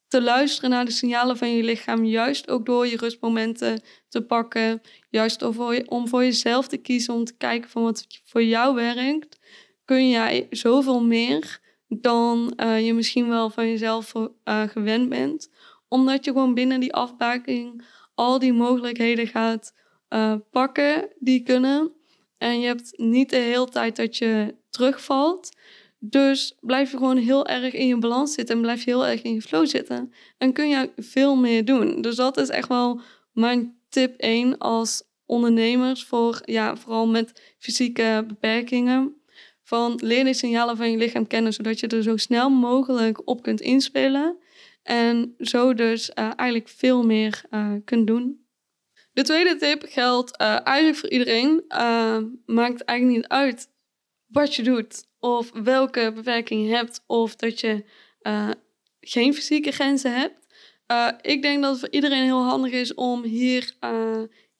te 0.09 0.23
luisteren 0.23 0.71
naar 0.71 0.85
de 0.85 0.91
signalen 0.91 1.37
van 1.37 1.51
je 1.57 1.63
lichaam, 1.63 2.05
juist 2.05 2.51
ook 2.51 2.67
door 2.67 2.87
je 2.87 2.97
rustmomenten 2.97 3.83
te 4.09 4.23
pakken, 4.23 4.81
juist 5.11 5.45
voor 5.51 5.75
je, 5.75 5.91
om 5.91 6.09
voor 6.09 6.25
jezelf 6.25 6.69
te 6.69 6.77
kiezen, 6.77 7.15
om 7.15 7.25
te 7.25 7.37
kijken 7.37 7.71
van 7.71 7.83
wat 7.83 8.07
voor 8.25 8.43
jou 8.43 8.75
werkt, 8.75 9.39
kun 9.85 10.09
jij 10.09 10.47
zoveel 10.51 11.03
meer 11.03 11.61
dan 11.89 12.53
uh, 12.57 12.87
je 12.87 12.95
misschien 12.95 13.29
wel 13.29 13.51
van 13.51 13.69
jezelf 13.69 14.13
uh, 14.15 14.63
gewend 14.63 15.09
bent. 15.09 15.51
Omdat 15.89 16.25
je 16.25 16.31
gewoon 16.31 16.55
binnen 16.55 16.81
die 16.81 16.93
afbaking 16.93 17.85
al 18.15 18.39
die 18.39 18.53
mogelijkheden 18.53 19.27
gaat 19.27 19.75
uh, 20.09 20.35
pakken 20.51 21.09
die 21.19 21.43
kunnen. 21.43 21.93
En 22.39 22.61
je 22.61 22.67
hebt 22.67 22.93
niet 22.97 23.31
de 23.31 23.37
hele 23.37 23.69
tijd 23.69 23.97
dat 23.97 24.17
je 24.17 24.55
terugvalt. 24.71 25.57
Dus 25.99 26.57
blijf 26.61 26.91
je 26.91 26.97
gewoon 26.97 27.17
heel 27.17 27.47
erg 27.47 27.75
in 27.75 27.87
je 27.87 27.99
balans 27.99 28.35
zitten 28.35 28.55
en 28.55 28.63
blijf 28.63 28.85
je 28.85 28.91
heel 28.91 29.07
erg 29.07 29.23
in 29.23 29.35
je 29.35 29.43
flow 29.43 29.67
zitten. 29.67 30.13
En 30.39 30.53
kun 30.53 30.69
je 30.69 30.91
veel 30.97 31.37
meer 31.37 31.65
doen. 31.65 32.03
Dus 32.03 32.17
dat 32.17 32.37
is 32.37 32.49
echt 32.49 32.69
wel 32.69 33.01
mijn 33.33 33.79
tip 33.89 34.17
1 34.17 34.59
als 34.59 35.03
ondernemers 35.27 36.05
voor, 36.05 36.41
ja, 36.45 36.77
vooral 36.77 37.07
met 37.07 37.55
fysieke 37.59 38.25
beperkingen 38.27 39.17
van 39.63 40.01
leer 40.03 40.25
de 40.25 40.35
signalen 40.35 40.77
van 40.77 40.91
je 40.91 40.97
lichaam 40.97 41.27
kennen, 41.27 41.53
zodat 41.53 41.81
je 41.81 41.87
er 41.87 42.03
zo 42.03 42.17
snel 42.17 42.51
mogelijk 42.51 43.29
op 43.29 43.43
kunt 43.43 43.61
inspelen. 43.61 44.39
En 44.83 45.35
zo 45.39 45.75
dus 45.75 46.11
uh, 46.15 46.31
eigenlijk 46.37 46.69
veel 46.69 47.03
meer 47.03 47.43
uh, 47.51 47.73
kunt 47.85 48.07
doen. 48.07 48.47
De 49.13 49.23
tweede 49.23 49.57
tip 49.57 49.85
geldt 49.87 50.41
uh, 50.41 50.67
eigenlijk 50.67 50.99
voor 50.99 51.11
iedereen. 51.11 51.65
maakt 52.47 52.85
eigenlijk 52.85 53.19
niet 53.19 53.29
uit 53.29 53.69
wat 54.29 54.55
je 54.55 54.63
doet 54.63 55.07
of 55.21 55.51
welke 55.53 56.13
beperking 56.15 56.67
je 56.67 56.75
hebt 56.75 57.05
of 57.07 57.37
dat 57.37 57.61
je 57.61 57.85
geen 59.01 59.35
fysieke 59.35 59.71
grenzen 59.71 60.15
hebt. 60.15 60.47
ik 61.21 61.43
denk 61.43 61.63
dat 61.63 61.71
het 61.71 61.81
voor 61.81 61.91
iedereen 61.91 62.25
heel 62.25 62.45
handig 62.45 62.73
is 62.73 62.95
om 62.95 63.23
hier 63.23 63.77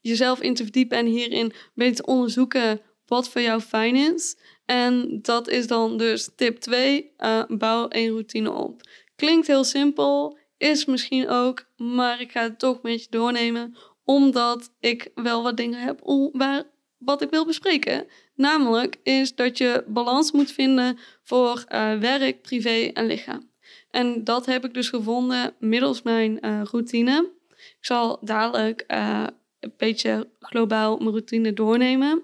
jezelf 0.01 0.41
in 0.41 0.53
te 0.53 0.63
verdiepen 0.63 0.97
en 0.97 1.05
hierin 1.05 1.53
beter 1.73 1.95
te 1.95 2.05
onderzoeken 2.05 2.81
wat 3.05 3.29
voor 3.29 3.41
jou 3.41 3.61
fijn 3.61 3.95
is. 3.95 4.37
En 4.65 5.19
dat 5.21 5.47
is 5.47 5.67
dan 5.67 5.97
dus 5.97 6.29
tip 6.35 6.57
2, 6.57 7.13
uh, 7.17 7.39
eh, 7.39 7.45
bouw 7.47 7.85
een 7.89 8.09
routine 8.09 8.51
op. 8.51 8.81
Klinkt 9.15 9.47
heel 9.47 9.63
simpel, 9.63 10.37
is 10.57 10.85
misschien 10.85 11.29
ook, 11.29 11.65
maar 11.77 12.21
ik 12.21 12.31
ga 12.31 12.41
het 12.41 12.59
toch 12.59 12.81
met 12.81 13.03
je 13.03 13.09
doornemen, 13.09 13.77
omdat 14.03 14.71
ik 14.79 15.11
wel 15.15 15.43
wat 15.43 15.57
dingen 15.57 15.79
heb 15.79 15.99
waar, 16.31 16.63
wat 16.99 17.21
ik 17.21 17.29
wil 17.29 17.45
bespreken. 17.45 18.07
Namelijk 18.35 18.95
is 19.03 19.35
dat 19.35 19.57
je 19.57 19.83
balans 19.87 20.31
moet 20.31 20.51
vinden 20.51 20.97
voor 21.23 21.63
uh, 21.69 21.97
werk, 21.97 22.41
privé 22.41 22.91
en 22.93 23.05
lichaam. 23.05 23.49
En 23.91 24.23
dat 24.23 24.45
heb 24.45 24.65
ik 24.65 24.73
dus 24.73 24.89
gevonden 24.89 25.53
middels 25.59 26.01
mijn 26.01 26.37
uh, 26.41 26.61
routine. 26.63 27.29
Ik 27.49 27.85
zal 27.85 28.19
dadelijk 28.21 28.83
een 28.87 29.73
beetje 29.77 30.29
globaal 30.39 30.97
mijn 30.97 31.09
routine 31.09 31.53
doornemen. 31.53 32.23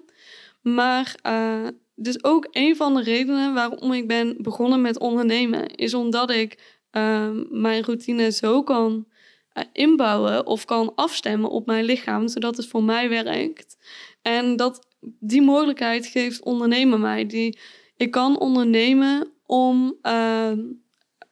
Maar 0.62 1.14
dus 1.94 2.24
ook 2.24 2.48
een 2.50 2.76
van 2.76 2.94
de 2.94 3.02
redenen 3.02 3.54
waarom 3.54 3.92
ik 3.92 4.06
ben 4.06 4.36
begonnen 4.38 4.80
met 4.80 4.98
ondernemen, 4.98 5.66
is 5.74 5.94
omdat 5.94 6.30
ik 6.30 6.78
uh, 6.92 7.30
mijn 7.50 7.82
routine 7.82 8.30
zo 8.30 8.62
kan 8.62 9.06
inbouwen 9.72 10.46
of 10.46 10.64
kan 10.64 10.92
afstemmen 10.94 11.50
op 11.50 11.66
mijn 11.66 11.84
lichaam, 11.84 12.28
zodat 12.28 12.56
het 12.56 12.66
voor 12.66 12.82
mij 12.82 13.08
werkt. 13.08 13.76
En 14.26 14.56
dat 14.56 14.86
die 15.20 15.42
mogelijkheid 15.42 16.06
geeft 16.06 16.42
ondernemen 16.42 17.00
mij. 17.00 17.26
Die, 17.26 17.58
ik 17.96 18.10
kan 18.10 18.38
ondernemen 18.38 19.32
om 19.46 19.96
uh, 20.02 20.52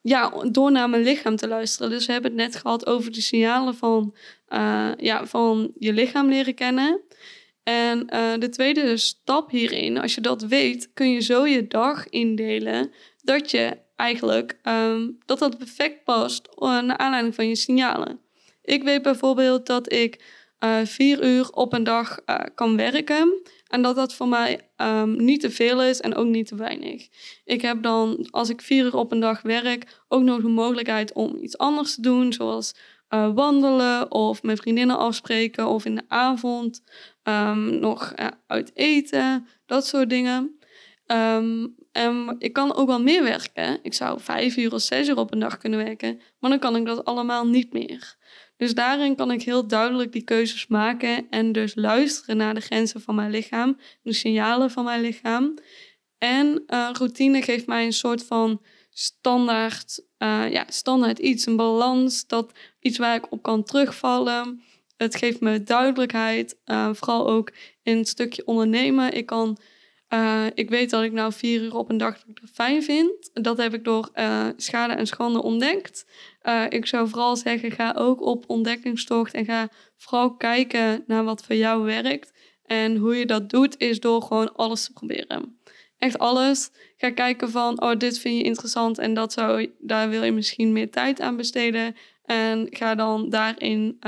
ja, 0.03 0.33
door 0.51 0.73
naar 0.73 0.91
mijn 0.91 1.03
lichaam 1.03 1.37
te 1.37 1.49
luisteren. 1.49 1.91
Dus 1.91 2.07
we 2.07 2.13
hebben 2.13 2.31
het 2.31 2.41
net 2.41 2.57
gehad 2.57 2.87
over 2.87 3.13
de 3.13 3.21
signalen 3.21 3.75
van, 3.75 4.15
uh, 4.49 4.91
ja, 4.97 5.27
van 5.27 5.73
je 5.79 5.93
lichaam 5.93 6.29
leren 6.29 6.55
kennen. 6.55 7.01
En 7.63 8.07
uh, 8.15 8.33
de 8.39 8.49
tweede 8.49 8.97
stap 8.97 9.51
hierin, 9.51 9.99
als 9.99 10.15
je 10.15 10.21
dat 10.21 10.43
weet, 10.43 10.91
kun 10.93 11.11
je 11.11 11.21
zo 11.21 11.47
je 11.47 11.67
dag 11.67 12.09
indelen 12.09 12.93
dat 13.23 13.51
je 13.51 13.79
eigenlijk 13.97 14.59
um, 14.63 15.19
dat 15.27 15.39
dat 15.39 15.59
perfect 15.59 16.05
past 16.05 16.49
uh, 16.59 16.81
naar 16.81 16.97
aanleiding 16.99 17.35
van 17.35 17.49
je 17.49 17.57
signalen. 17.57 18.21
Ik 18.63 18.83
weet 18.83 19.03
bijvoorbeeld 19.03 19.67
dat 19.67 19.93
ik 19.93 20.43
vier 20.85 21.25
uur 21.25 21.51
op 21.51 21.73
een 21.73 21.85
dag 21.85 22.19
kan 22.55 22.77
werken. 22.77 23.43
En 23.69 23.83
dat 23.83 23.97
dat 23.97 24.15
voor 24.15 24.29
mij 24.29 24.61
um, 24.77 25.25
niet 25.25 25.41
te 25.41 25.51
veel 25.51 25.83
is 25.83 26.01
en 26.01 26.15
ook 26.15 26.27
niet 26.27 26.47
te 26.47 26.55
weinig. 26.55 27.09
Ik 27.45 27.63
heb 27.63 27.83
dan, 27.83 28.27
als 28.31 28.49
ik 28.49 28.61
vier 28.61 28.85
uur 28.85 28.97
op 28.97 29.13
een 29.13 29.21
dag 29.21 29.43
werk, 29.43 30.03
ook 30.09 30.23
nog 30.23 30.41
de 30.41 30.49
mogelijkheid 30.49 31.13
om 31.13 31.37
iets 31.41 31.59
anders 31.59 31.95
te 31.95 32.01
doen, 32.01 32.33
zoals 32.33 32.75
uh, 33.11 33.35
wandelen 33.35 34.11
of 34.11 34.43
met 34.43 34.61
vriendinnen 34.61 34.99
afspreken 34.99 35.67
of 35.67 35.85
in 35.85 35.95
de 35.95 36.05
avond 36.09 36.83
um, 37.23 37.79
nog 37.79 38.15
uit 38.47 38.71
eten, 38.75 39.47
dat 39.67 39.87
soort 39.87 40.11
dingen. 40.11 40.59
Um, 41.07 41.75
en 41.95 42.37
ik 42.39 42.53
kan 42.53 42.75
ook 42.75 42.87
wel 42.87 43.03
meer 43.03 43.23
werken. 43.23 43.79
Ik 43.83 43.95
zou 43.95 44.21
vijf 44.21 44.57
uur 44.57 44.73
of 44.73 44.81
zes 44.81 45.09
uur 45.09 45.17
op 45.17 45.33
een 45.33 45.39
dag 45.39 45.59
kunnen 45.59 45.85
werken, 45.85 46.21
maar 46.39 46.51
dan 46.51 46.59
kan 46.59 46.77
ik 46.77 46.85
dat 46.85 47.05
allemaal 47.05 47.47
niet 47.47 47.73
meer. 47.73 48.17
Dus 48.57 48.75
daarin 48.75 49.17
kan 49.17 49.31
ik 49.31 49.43
heel 49.43 49.67
duidelijk 49.67 50.13
die 50.13 50.23
keuzes 50.23 50.67
maken 50.67 51.27
en 51.31 51.53
dus 51.53 51.75
luisteren 51.75 52.37
naar 52.37 52.55
de 52.55 52.61
grenzen 52.61 53.01
van 53.01 53.15
mijn 53.15 53.31
lichaam, 53.31 53.79
de 54.03 54.13
signalen 54.13 54.71
van 54.71 54.85
mijn 54.85 55.01
lichaam. 55.01 55.55
En 56.19 56.63
uh, 56.67 56.91
routine 56.93 57.43
geeft 57.43 57.67
mij 57.67 57.85
een 57.85 57.93
soort 57.93 58.25
van 58.25 58.63
standaard, 58.91 60.05
uh, 60.19 60.51
ja, 60.51 60.65
standaard 60.69 61.19
iets, 61.19 61.47
een 61.47 61.57
balans, 61.57 62.27
dat 62.27 62.53
iets 62.81 62.99
waar 62.99 63.15
ik 63.15 63.33
op 63.33 63.43
kan 63.43 63.65
terugvallen. 63.65 64.63
Het 64.97 65.17
geeft 65.17 65.41
me 65.41 65.63
duidelijkheid, 65.63 66.59
uh, 66.67 66.89
vooral 66.93 67.29
ook 67.29 67.53
in 67.83 67.97
het 67.97 68.09
stukje 68.09 68.47
ondernemen. 68.47 69.13
Ik 69.13 69.27
kan 69.27 69.59
uh, 70.09 70.47
ik 70.55 70.71
weet 70.71 70.91
dat 70.91 71.03
ik 71.03 71.13
nou 71.13 71.33
vier 71.33 71.63
uur 71.63 71.77
op 71.77 71.91
een 71.91 71.97
dag 71.97 72.25
fijn 72.53 72.83
vind. 72.83 73.31
Dat 73.33 73.57
heb 73.57 73.75
ik 73.75 73.85
door 73.85 74.11
uh, 74.15 74.49
schade 74.57 74.93
en 74.93 75.07
schande 75.07 75.43
ontdekt. 75.43 76.07
Uh, 76.43 76.65
ik 76.69 76.87
zou 76.87 77.09
vooral 77.09 77.37
zeggen, 77.37 77.71
ga 77.71 77.95
ook 77.99 78.21
op 78.21 78.45
ontdekkingstocht 78.47 79.35
en 79.35 79.45
ga 79.45 79.69
vooral 79.97 80.37
kijken 80.37 81.05
naar 81.07 81.25
wat 81.25 81.45
voor 81.45 81.57
jou 81.57 81.85
werkt. 81.85 82.33
En 82.65 82.97
hoe 82.97 83.17
je 83.17 83.27
dat 83.27 83.51
doet, 83.51 83.79
is 83.79 84.01
door 84.01 84.23
gewoon 84.23 84.55
alles 84.55 84.85
te 84.85 84.93
proberen. 84.93 85.59
Echt 85.99 86.19
alles. 86.19 86.71
Ga 86.97 87.11
kijken 87.11 87.51
van, 87.51 87.83
oh, 87.83 87.97
dit 87.97 88.19
vind 88.19 88.37
je 88.37 88.43
interessant 88.43 88.99
en 88.99 89.15
dat 89.15 89.33
zou, 89.33 89.73
daar 89.79 90.09
wil 90.09 90.23
je 90.23 90.33
misschien 90.33 90.73
meer 90.73 90.91
tijd 90.91 91.21
aan 91.21 91.37
besteden. 91.37 91.97
En 92.25 92.67
ga 92.71 92.95
dan 92.95 93.29
daarin 93.29 93.99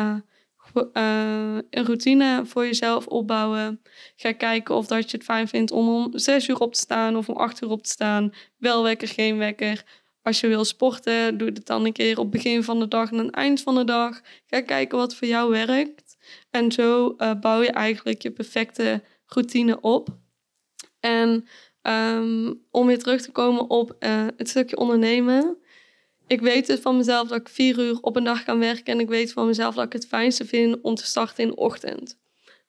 uh, 0.77 1.59
een 1.71 1.85
routine 1.85 2.43
voor 2.45 2.65
jezelf 2.65 3.07
opbouwen. 3.07 3.83
Ga 4.17 4.33
kijken 4.33 4.75
of 4.75 4.87
dat 4.87 5.11
je 5.11 5.17
het 5.17 5.27
fijn 5.27 5.49
vindt 5.49 5.71
om 5.71 5.89
om 5.89 6.19
zes 6.19 6.49
uur 6.49 6.61
op 6.61 6.75
te 6.75 6.81
staan 6.81 7.17
of 7.17 7.29
om 7.29 7.37
acht 7.37 7.63
uur 7.63 7.71
op 7.71 7.83
te 7.83 7.91
staan. 7.91 8.33
Wel 8.59 8.83
wekker, 8.83 9.09
geen 9.09 9.39
wekker. 9.39 9.85
Als 10.23 10.41
je 10.41 10.49
wil 10.49 10.65
sporten, 10.65 11.39
doe 11.39 11.49
het 11.49 11.67
dan 11.67 11.85
een 11.85 11.93
keer 11.93 12.19
op 12.19 12.31
begin 12.31 12.63
van 12.63 12.79
de 12.79 12.89
dag 12.89 13.11
en 13.11 13.19
aan 13.19 13.27
het 13.27 13.35
eind 13.35 13.61
van 13.61 13.75
de 13.75 13.85
dag. 13.85 14.21
Ga 14.47 14.61
kijken 14.61 14.99
wat 14.99 15.15
voor 15.15 15.29
jou 15.29 15.51
werkt. 15.51 16.17
En 16.51 16.73
zo 16.73 17.15
uh, 17.19 17.35
bouw 17.41 17.63
je 17.63 17.71
eigenlijk 17.71 18.23
je 18.23 18.31
perfecte 18.31 19.03
routine 19.27 19.81
op. 19.81 20.09
En 21.01 21.47
um, 21.83 22.63
om 22.71 22.87
weer 22.87 22.99
terug 22.99 23.23
te 23.23 23.33
komen 23.33 23.71
op 23.71 23.97
uh, 24.01 24.27
het 24.37 24.49
stukje 24.49 24.77
ondernemen 24.77 25.59
ik 26.27 26.41
weet 26.41 26.69
het 26.69 26.81
van 26.81 26.97
mezelf 26.97 27.29
dat 27.29 27.41
ik 27.41 27.49
vier 27.49 27.79
uur 27.79 27.99
op 28.01 28.17
een 28.17 28.25
dag 28.25 28.45
kan 28.45 28.59
werken. 28.59 28.93
En 28.93 29.01
ik 29.01 29.09
weet 29.09 29.33
van 29.33 29.47
mezelf 29.47 29.75
dat 29.75 29.85
ik 29.85 29.93
het 29.93 30.07
fijnste 30.07 30.45
vind 30.45 30.81
om 30.81 30.95
te 30.95 31.07
starten 31.07 31.45
in 31.45 31.51
de 31.51 31.57
ochtend. 31.57 32.19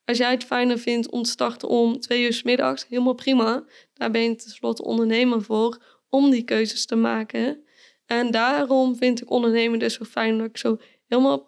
Als 0.06 0.18
jij 0.18 0.32
het 0.32 0.44
fijner 0.44 0.80
vindt 0.80 1.10
om 1.10 1.24
te 1.24 1.30
starten 1.30 1.68
om 1.68 2.00
twee 2.00 2.24
uur 2.24 2.42
middags, 2.44 2.86
helemaal 2.90 3.14
prima. 3.14 3.64
Daar 3.94 4.12
ben 4.12 4.22
je 4.22 4.36
tenslotte 4.36 4.84
ondernemer 4.84 5.42
voor 5.42 5.78
om 6.10 6.30
die 6.30 6.44
keuzes 6.44 6.86
te 6.86 6.96
maken. 6.96 7.64
En 8.06 8.32
daarom 8.32 8.96
vind 8.96 9.22
ik 9.22 9.30
ondernemen 9.30 9.80
dus 9.80 9.94
zo 9.94 10.04
fijn 10.04 10.38
dat 10.38 10.48
ik 10.48 10.58
zo 10.58 10.78
helemaal 11.08 11.46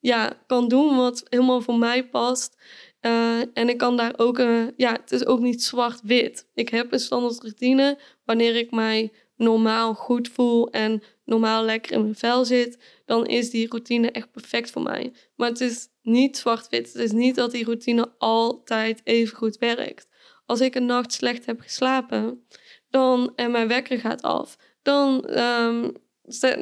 ja, 0.00 0.32
kan 0.46 0.68
doen 0.68 0.96
wat 0.96 1.22
helemaal 1.28 1.60
voor 1.60 1.78
mij 1.78 2.08
past. 2.08 2.56
Uh, 3.00 3.38
en 3.54 3.68
ik 3.68 3.78
kan 3.78 3.96
daar 3.96 4.12
ook, 4.16 4.38
uh, 4.38 4.66
ja, 4.76 4.92
het 4.92 5.12
is 5.12 5.26
ook 5.26 5.40
niet 5.40 5.62
zwart-wit. 5.62 6.46
Ik 6.54 6.68
heb 6.68 6.92
een 6.92 6.98
standaard 6.98 7.40
routine 7.40 7.98
wanneer 8.24 8.56
ik 8.56 8.70
mij 8.70 9.12
normaal 9.36 9.94
goed 9.94 10.28
voel 10.28 10.70
en 10.70 11.02
normaal 11.30 11.64
lekker 11.64 11.92
in 11.92 12.02
mijn 12.02 12.14
vel 12.14 12.44
zit, 12.44 12.78
dan 13.04 13.26
is 13.26 13.50
die 13.50 13.68
routine 13.68 14.10
echt 14.10 14.30
perfect 14.30 14.70
voor 14.70 14.82
mij. 14.82 15.12
Maar 15.36 15.48
het 15.48 15.60
is 15.60 15.88
niet 16.02 16.36
zwart-wit. 16.36 16.92
Het 16.92 17.02
is 17.02 17.12
niet 17.12 17.34
dat 17.34 17.50
die 17.50 17.64
routine 17.64 18.12
altijd 18.18 19.00
even 19.04 19.36
goed 19.36 19.58
werkt. 19.58 20.08
Als 20.46 20.60
ik 20.60 20.74
een 20.74 20.86
nacht 20.86 21.12
slecht 21.12 21.46
heb 21.46 21.60
geslapen 21.60 22.46
dan, 22.90 23.32
en 23.36 23.50
mijn 23.50 23.68
wekker 23.68 23.98
gaat 23.98 24.22
af, 24.22 24.56
dan, 24.82 25.38
um, 25.38 25.92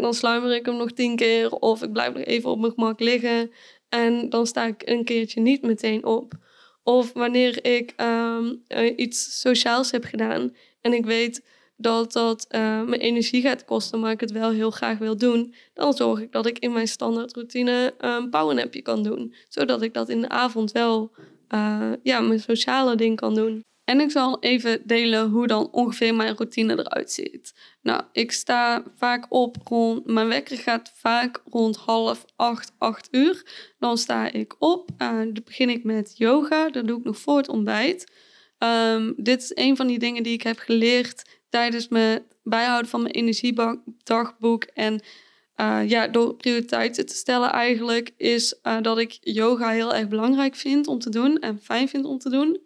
dan 0.01 0.15
sluimer 0.15 0.55
ik 0.55 0.67
hem 0.67 0.77
nog 0.77 0.93
tien 0.93 1.17
keer 1.17 1.51
of 1.51 1.83
ik 1.83 1.93
blijf 1.93 2.15
nog 2.15 2.25
even 2.25 2.51
op 2.51 2.59
mijn 2.59 2.73
gemak 2.73 3.01
liggen 3.01 3.51
en 3.89 4.29
dan 4.29 4.47
sta 4.47 4.67
ik 4.67 4.83
een 4.85 5.05
keertje 5.05 5.41
niet 5.41 5.63
meteen 5.63 6.05
op. 6.05 6.33
Of 6.83 7.13
wanneer 7.13 7.65
ik 7.65 7.95
um, 7.97 8.63
iets 8.97 9.41
sociaals 9.41 9.91
heb 9.91 10.05
gedaan 10.05 10.57
en 10.81 10.93
ik 10.93 11.05
weet 11.05 11.43
dat 11.81 12.13
dat 12.13 12.47
uh, 12.51 12.61
mijn 12.83 13.01
energie 13.01 13.43
gaat 13.43 13.65
kosten, 13.65 14.01
maar 14.01 14.13
ik 14.13 14.21
het 14.21 14.33
wel 14.33 14.51
heel 14.51 14.71
graag 14.71 14.99
wil 14.99 15.17
doen, 15.17 15.55
dan 15.75 15.93
zorg 15.93 16.21
ik 16.21 16.33
dat 16.33 16.47
ik 16.47 16.59
in 16.59 16.73
mijn 16.73 16.89
standaardroutine 16.89 17.95
een 17.99 18.31
powernapje 18.31 18.83
kan 18.83 19.03
doen. 19.03 19.35
Zodat 19.49 19.83
ik 19.83 19.95
dat 19.95 20.09
in 20.09 20.21
de 20.21 20.29
avond 20.29 20.73
wel 20.73 21.11
uh, 21.55 21.93
ja, 22.03 22.21
mijn 22.21 22.41
sociale 22.41 22.97
ding 22.97 23.17
kan 23.17 23.35
doen. 23.35 23.63
En 23.85 24.01
ik 24.01 24.11
zal 24.11 24.41
even 24.41 24.81
delen 24.85 25.31
hoe 25.31 25.47
dan 25.47 25.69
ongeveer 25.73 26.15
mijn 26.15 26.37
routine 26.37 26.79
eruit 26.79 27.13
ziet. 27.13 27.55
Nou, 27.83 28.03
ik 28.13 28.33
sta 28.33 28.83
vaak 28.97 29.27
op 29.29 29.57
rond, 29.65 30.07
mijn 30.07 30.29
wekker 30.29 30.57
gaat 30.57 30.93
vaak 30.95 31.43
rond 31.51 31.77
half 31.77 32.25
acht, 32.37 32.73
acht 32.79 33.09
uur. 33.11 33.43
Dan 33.79 33.99
sta 33.99 34.33
ik 34.33 34.55
op, 34.59 34.91
uh, 34.99 35.09
dan 35.19 35.41
begin 35.45 35.71
ik 35.71 35.85
met 35.85 36.13
yoga, 36.17 36.71
dat 36.71 36.87
doe 36.87 36.99
ik 36.99 37.05
nog 37.05 37.19
voor 37.19 37.37
het 37.37 37.49
ontbijt. 37.49 38.13
Um, 38.59 39.15
dit 39.17 39.43
is 39.43 39.51
een 39.55 39.77
van 39.77 39.87
die 39.87 39.99
dingen 39.99 40.23
die 40.23 40.33
ik 40.33 40.43
heb 40.43 40.59
geleerd 40.59 41.38
tijdens 41.49 41.89
mijn 41.89 42.23
bijhouden 42.43 42.91
van 42.91 43.03
mijn 43.03 43.15
energiedagboek 43.15 44.65
en 44.65 45.01
uh, 45.61 45.81
ja, 45.89 46.09
door 46.09 46.35
prioriteiten 46.35 47.07
te 47.07 47.15
stellen 47.15 47.53
eigenlijk, 47.53 48.11
is 48.17 48.59
uh, 48.63 48.81
dat 48.81 48.99
ik 48.99 49.19
yoga 49.21 49.71
heel 49.71 49.95
erg 49.95 50.09
belangrijk 50.09 50.55
vind 50.55 50.87
om 50.87 50.99
te 50.99 51.11
doen 51.11 51.39
en 51.39 51.59
fijn 51.59 51.89
vind 51.89 52.05
om 52.05 52.19
te 52.19 52.31
doen. 52.31 52.61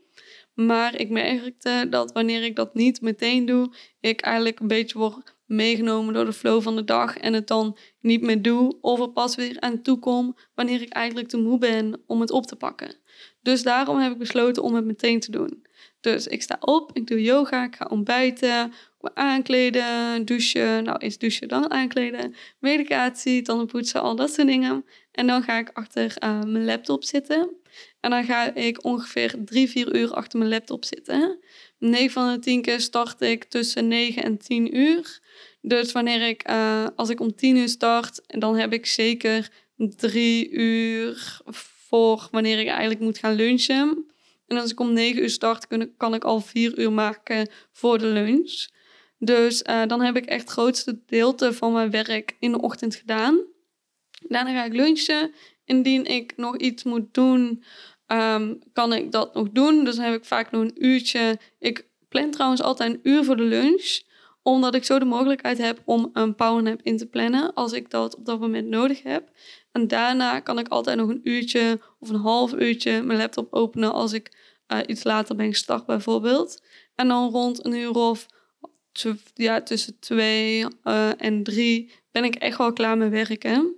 Maar 0.54 1.00
ik 1.00 1.10
merkte 1.10 1.86
dat 1.90 2.12
wanneer 2.12 2.42
ik 2.42 2.56
dat 2.56 2.74
niet 2.74 3.00
meteen 3.00 3.46
doe, 3.46 3.72
ik 4.00 4.20
eigenlijk 4.20 4.60
een 4.60 4.68
beetje 4.68 4.98
word 4.98 5.34
meegenomen 5.46 6.14
door 6.14 6.24
de 6.24 6.32
flow 6.32 6.62
van 6.62 6.76
de 6.76 6.84
dag 6.84 7.16
en 7.16 7.32
het 7.32 7.46
dan 7.46 7.76
niet 8.00 8.22
meer 8.22 8.42
doe 8.42 8.78
of 8.80 9.00
er 9.00 9.10
pas 9.10 9.34
weer 9.34 9.60
aan 9.60 9.82
toe 9.82 9.98
kom 9.98 10.36
wanneer 10.54 10.82
ik 10.82 10.92
eigenlijk 10.92 11.28
te 11.28 11.36
moe 11.36 11.58
ben 11.58 12.02
om 12.06 12.20
het 12.20 12.30
op 12.30 12.46
te 12.46 12.56
pakken. 12.56 12.94
Dus 13.42 13.62
daarom 13.62 13.98
heb 13.98 14.12
ik 14.12 14.18
besloten 14.18 14.62
om 14.62 14.74
het 14.74 14.84
meteen 14.84 15.20
te 15.20 15.30
doen. 15.30 15.66
Dus 16.02 16.26
ik 16.26 16.42
sta 16.42 16.56
op, 16.60 16.90
ik 16.92 17.06
doe 17.06 17.22
yoga, 17.22 17.64
ik 17.64 17.76
ga 17.76 17.86
ontbijten, 17.90 18.72
aankleden, 19.14 20.24
douchen. 20.24 20.84
Nou, 20.84 20.98
eerst 20.98 21.20
douchen, 21.20 21.48
dan 21.48 21.70
aankleden. 21.70 22.34
Medicatie, 22.58 23.42
tanden 23.42 23.66
poetsen, 23.66 24.00
al 24.00 24.16
dat 24.16 24.32
soort 24.32 24.46
dingen. 24.46 24.84
En 25.12 25.26
dan 25.26 25.42
ga 25.42 25.58
ik 25.58 25.70
achter 25.72 26.16
uh, 26.24 26.42
mijn 26.42 26.64
laptop 26.64 27.04
zitten. 27.04 27.50
En 28.00 28.10
dan 28.10 28.24
ga 28.24 28.54
ik 28.54 28.84
ongeveer 28.84 29.34
drie, 29.44 29.70
vier 29.70 29.96
uur 29.96 30.14
achter 30.14 30.38
mijn 30.38 30.50
laptop 30.50 30.84
zitten. 30.84 31.38
9 31.78 32.10
van 32.10 32.32
de 32.32 32.38
10 32.38 32.62
keer 32.62 32.80
start 32.80 33.20
ik 33.20 33.44
tussen 33.44 33.88
9 33.88 34.22
en 34.22 34.38
10 34.38 34.76
uur. 34.76 35.20
Dus 35.60 35.92
wanneer 35.92 36.28
ik, 36.28 36.50
uh, 36.50 36.86
als 36.96 37.08
ik 37.08 37.20
om 37.20 37.34
10 37.34 37.56
uur 37.56 37.68
start, 37.68 38.22
dan 38.26 38.56
heb 38.56 38.72
ik 38.72 38.86
zeker 38.86 39.50
drie 39.76 40.50
uur 40.50 41.40
voor 41.88 42.28
wanneer 42.30 42.58
ik 42.58 42.68
eigenlijk 42.68 43.00
moet 43.00 43.18
gaan 43.18 43.34
lunchen. 43.34 44.11
En 44.52 44.58
als 44.58 44.70
ik 44.70 44.80
om 44.80 44.92
9 44.92 45.22
uur 45.22 45.30
start, 45.30 45.66
kan 45.96 46.14
ik 46.14 46.24
al 46.24 46.40
4 46.40 46.78
uur 46.78 46.92
maken 46.92 47.48
voor 47.70 47.98
de 47.98 48.06
lunch. 48.06 48.68
Dus 49.18 49.62
uh, 49.62 49.86
dan 49.86 50.00
heb 50.00 50.16
ik 50.16 50.24
echt 50.24 50.40
het 50.40 50.50
grootste 50.50 50.90
gedeelte 50.90 51.52
van 51.52 51.72
mijn 51.72 51.90
werk 51.90 52.36
in 52.38 52.52
de 52.52 52.60
ochtend 52.60 52.94
gedaan. 52.94 53.40
Daarna 54.28 54.52
ga 54.52 54.64
ik 54.64 54.72
lunchen. 54.72 55.32
Indien 55.64 56.04
ik 56.04 56.32
nog 56.36 56.56
iets 56.56 56.82
moet 56.82 57.14
doen, 57.14 57.64
um, 58.06 58.58
kan 58.72 58.92
ik 58.92 59.12
dat 59.12 59.34
nog 59.34 59.48
doen. 59.50 59.84
Dus 59.84 59.96
dan 59.96 60.04
heb 60.04 60.14
ik 60.14 60.24
vaak 60.24 60.50
nog 60.50 60.62
een 60.62 60.84
uurtje. 60.84 61.38
Ik 61.58 61.88
plan 62.08 62.30
trouwens 62.30 62.62
altijd 62.62 62.92
een 62.92 63.00
uur 63.02 63.24
voor 63.24 63.36
de 63.36 63.42
lunch 63.42 64.00
omdat 64.42 64.74
ik 64.74 64.84
zo 64.84 64.98
de 64.98 65.04
mogelijkheid 65.04 65.58
heb 65.58 65.82
om 65.84 66.10
een 66.12 66.34
powernap 66.34 66.80
in 66.82 66.96
te 66.96 67.06
plannen 67.06 67.54
als 67.54 67.72
ik 67.72 67.90
dat 67.90 68.16
op 68.16 68.24
dat 68.24 68.40
moment 68.40 68.68
nodig 68.68 69.02
heb. 69.02 69.30
En 69.72 69.88
daarna 69.88 70.40
kan 70.40 70.58
ik 70.58 70.68
altijd 70.68 70.96
nog 70.96 71.08
een 71.08 71.20
uurtje 71.24 71.80
of 71.98 72.08
een 72.08 72.20
half 72.20 72.52
uurtje 72.52 73.02
mijn 73.02 73.18
laptop 73.18 73.52
openen 73.52 73.92
als 73.92 74.12
ik 74.12 74.36
uh, 74.72 74.78
iets 74.86 75.04
later 75.04 75.36
ben 75.36 75.48
gestart 75.48 75.86
bijvoorbeeld. 75.86 76.62
En 76.94 77.08
dan 77.08 77.30
rond 77.30 77.64
een 77.64 77.74
uur 77.74 77.90
of 77.90 78.26
ja, 79.34 79.62
tussen 79.62 79.98
twee 79.98 80.66
uh, 80.84 81.22
en 81.22 81.42
drie 81.42 81.92
ben 82.10 82.24
ik 82.24 82.34
echt 82.34 82.58
wel 82.58 82.72
klaar 82.72 82.96
met 82.96 83.10
werken. 83.10 83.76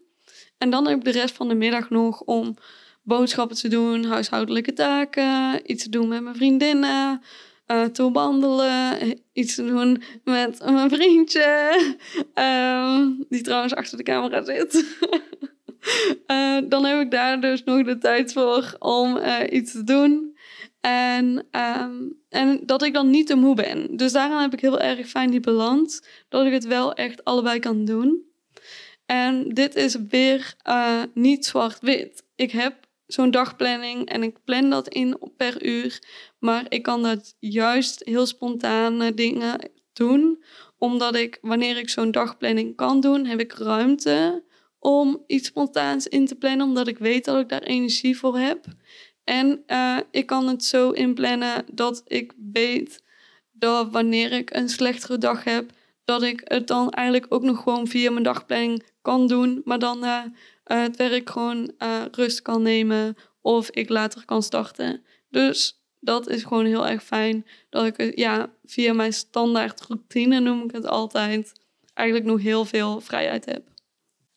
En 0.58 0.70
dan 0.70 0.86
heb 0.86 0.98
ik 0.98 1.04
de 1.04 1.10
rest 1.10 1.34
van 1.34 1.48
de 1.48 1.54
middag 1.54 1.90
nog 1.90 2.20
om 2.20 2.56
boodschappen 3.02 3.56
te 3.56 3.68
doen, 3.68 4.04
huishoudelijke 4.04 4.72
taken, 4.72 5.60
iets 5.70 5.82
te 5.82 5.90
doen 5.90 6.08
met 6.08 6.22
mijn 6.22 6.36
vriendinnen, 6.36 7.22
uh, 7.66 7.84
te 7.84 8.10
wandelen, 8.10 8.98
iets 9.32 9.54
te 9.54 9.64
doen 9.64 10.02
met 10.24 10.64
mijn 10.64 10.90
vriendje, 10.90 11.76
uh, 12.34 13.06
die 13.28 13.42
trouwens 13.42 13.74
achter 13.74 13.96
de 13.96 14.02
camera 14.02 14.44
zit. 14.44 14.84
uh, 16.26 16.58
dan 16.68 16.84
heb 16.84 17.00
ik 17.00 17.10
daar 17.10 17.40
dus 17.40 17.64
nog 17.64 17.84
de 17.84 17.98
tijd 17.98 18.32
voor 18.32 18.76
om 18.78 19.18
iets 19.50 19.72
te 19.72 19.84
doen. 19.84 20.36
En, 20.80 21.46
um, 21.80 22.18
en 22.28 22.60
dat 22.66 22.82
ik 22.82 22.92
dan 22.92 23.10
niet 23.10 23.26
te 23.26 23.34
moe 23.34 23.54
ben. 23.54 23.96
Dus 23.96 24.12
daarom 24.12 24.40
heb 24.40 24.52
ik 24.52 24.60
heel 24.60 24.80
erg 24.80 25.08
fijn 25.08 25.30
die 25.30 25.40
balans. 25.40 26.04
Dat 26.28 26.46
ik 26.46 26.52
het 26.52 26.66
wel 26.66 26.94
echt 26.94 27.24
allebei 27.24 27.58
kan 27.58 27.84
doen. 27.84 28.22
En 29.06 29.48
dit 29.48 29.74
is 29.74 29.96
weer 30.08 30.54
niet 31.14 31.46
zwart-wit. 31.46 32.24
Ik 32.34 32.50
heb 32.50 32.83
zo'n 33.06 33.30
dagplanning 33.30 34.08
en 34.08 34.22
ik 34.22 34.44
plan 34.44 34.70
dat 34.70 34.88
in 34.88 35.18
per 35.36 35.64
uur. 35.64 36.02
Maar 36.38 36.66
ik 36.68 36.82
kan 36.82 37.02
dat 37.02 37.36
juist 37.38 38.02
heel 38.04 38.26
spontane 38.26 39.14
dingen 39.14 39.70
doen. 39.92 40.44
Omdat 40.78 41.14
ik, 41.14 41.38
wanneer 41.40 41.76
ik 41.76 41.88
zo'n 41.88 42.10
dagplanning 42.10 42.76
kan 42.76 43.00
doen, 43.00 43.26
heb 43.26 43.40
ik 43.40 43.52
ruimte 43.52 44.44
om 44.78 45.22
iets 45.26 45.48
spontaans 45.48 46.06
in 46.06 46.26
te 46.26 46.34
plannen. 46.34 46.66
Omdat 46.66 46.88
ik 46.88 46.98
weet 46.98 47.24
dat 47.24 47.40
ik 47.40 47.48
daar 47.48 47.62
energie 47.62 48.18
voor 48.18 48.38
heb. 48.38 48.64
En 49.24 49.62
uh, 49.66 49.98
ik 50.10 50.26
kan 50.26 50.48
het 50.48 50.64
zo 50.64 50.90
inplannen 50.90 51.64
dat 51.72 52.02
ik 52.06 52.32
weet 52.52 53.02
dat 53.52 53.90
wanneer 53.90 54.32
ik 54.32 54.54
een 54.54 54.68
slechtere 54.68 55.18
dag 55.18 55.44
heb, 55.44 55.70
dat 56.04 56.22
ik 56.22 56.40
het 56.44 56.66
dan 56.66 56.90
eigenlijk 56.90 57.34
ook 57.34 57.42
nog 57.42 57.62
gewoon 57.62 57.86
via 57.86 58.10
mijn 58.10 58.24
dagplanning 58.24 58.82
kan 59.02 59.26
doen, 59.26 59.62
maar 59.64 59.78
dan 59.78 60.04
uh, 60.04 60.22
het 60.64 60.96
werk 60.96 61.30
gewoon 61.30 61.72
uh, 61.78 62.02
rust 62.10 62.42
kan 62.42 62.62
nemen 62.62 63.16
of 63.40 63.70
ik 63.70 63.88
later 63.88 64.24
kan 64.24 64.42
starten. 64.42 65.04
Dus 65.30 65.82
dat 66.00 66.28
is 66.28 66.42
gewoon 66.42 66.66
heel 66.66 66.88
erg 66.88 67.04
fijn 67.04 67.46
dat 67.70 67.84
ik 67.84 68.18
ja, 68.18 68.52
via 68.64 68.92
mijn 68.92 69.12
standaard 69.12 69.80
routine, 69.80 70.40
noem 70.40 70.64
ik 70.64 70.70
het 70.70 70.86
altijd, 70.86 71.52
eigenlijk 71.94 72.28
nog 72.28 72.42
heel 72.42 72.64
veel 72.64 73.00
vrijheid 73.00 73.44
heb. 73.44 73.72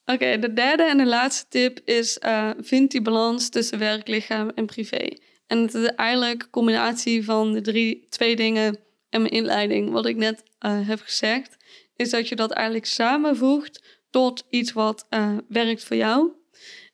Oké, 0.06 0.40
de 0.40 0.54
derde 0.54 0.84
en 0.84 0.98
de 0.98 1.06
laatste 1.06 1.46
tip 1.50 1.80
is: 1.86 2.20
uh, 2.26 2.50
vind 2.60 2.92
die 2.92 3.02
balans 3.02 3.50
tussen 3.50 3.80
werk, 3.80 4.08
lichaam 4.08 4.52
en 4.56 4.66
privé. 4.66 5.08
En 5.48 5.62
het 5.62 5.74
is 5.74 5.88
eigenlijk 5.88 6.44
een 6.44 6.50
combinatie 6.50 7.26
van 7.26 7.54
de 7.54 7.62
drie, 7.62 8.06
twee 8.10 8.36
dingen 8.36 8.80
en 9.10 9.22
mijn 9.22 9.34
inleiding, 9.34 9.92
wat 9.92 10.06
ik 10.06 10.16
net 10.16 10.44
uh, 10.66 10.88
heb 10.88 11.00
gezegd, 11.00 11.58
is 11.96 12.10
dat 12.10 12.28
je 12.28 12.36
dat 12.36 12.52
eigenlijk 12.52 12.86
samenvoegt 12.86 13.97
tot 14.18 14.46
iets 14.50 14.74
wat 14.74 15.06
uh, 15.10 15.38
werkt 15.48 15.84
voor 15.84 15.96
jou. 15.96 16.32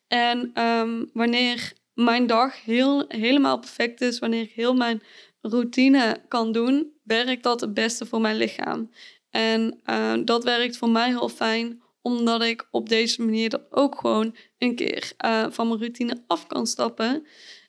En 0.08 0.62
um, 0.64 1.10
wanneer 1.14 1.74
mijn 1.94 2.28
dag 2.28 2.64
heel, 2.64 3.06
helemaal 3.08 3.60
perfect 3.60 4.02
is, 4.02 4.20
wanneer 4.20 4.42
ik 4.42 4.52
heel 4.52 4.74
mijn 4.74 5.02
routine 5.42 6.22
kan 6.28 6.52
doen, 6.52 6.92
werkt 7.04 7.44
dat 7.44 7.62
het 7.62 7.74
beste 7.74 8.06
voor 8.06 8.22
mijn 8.22 8.36
lichaam. 8.36 8.90
En 9.30 9.80
uh, 9.86 10.14
dat 10.26 10.44
werkt 10.44 10.78
voor 10.78 10.90
mij 10.90 11.08
heel 11.08 11.30
fijn, 11.30 11.82
omdat 12.02 12.42
ik 12.42 12.68
op 12.72 12.90
deze 12.90 13.22
manier 13.22 13.50
dat 13.50 13.62
ook 13.70 14.00
gewoon 14.00 14.36
een 14.58 14.76
keer 14.76 15.12
uh, 15.26 15.46
van 15.50 15.68
mijn 15.68 15.80
routine 15.80 16.24
af 16.28 16.48
kan 16.48 16.68
stappen. 16.68 17.26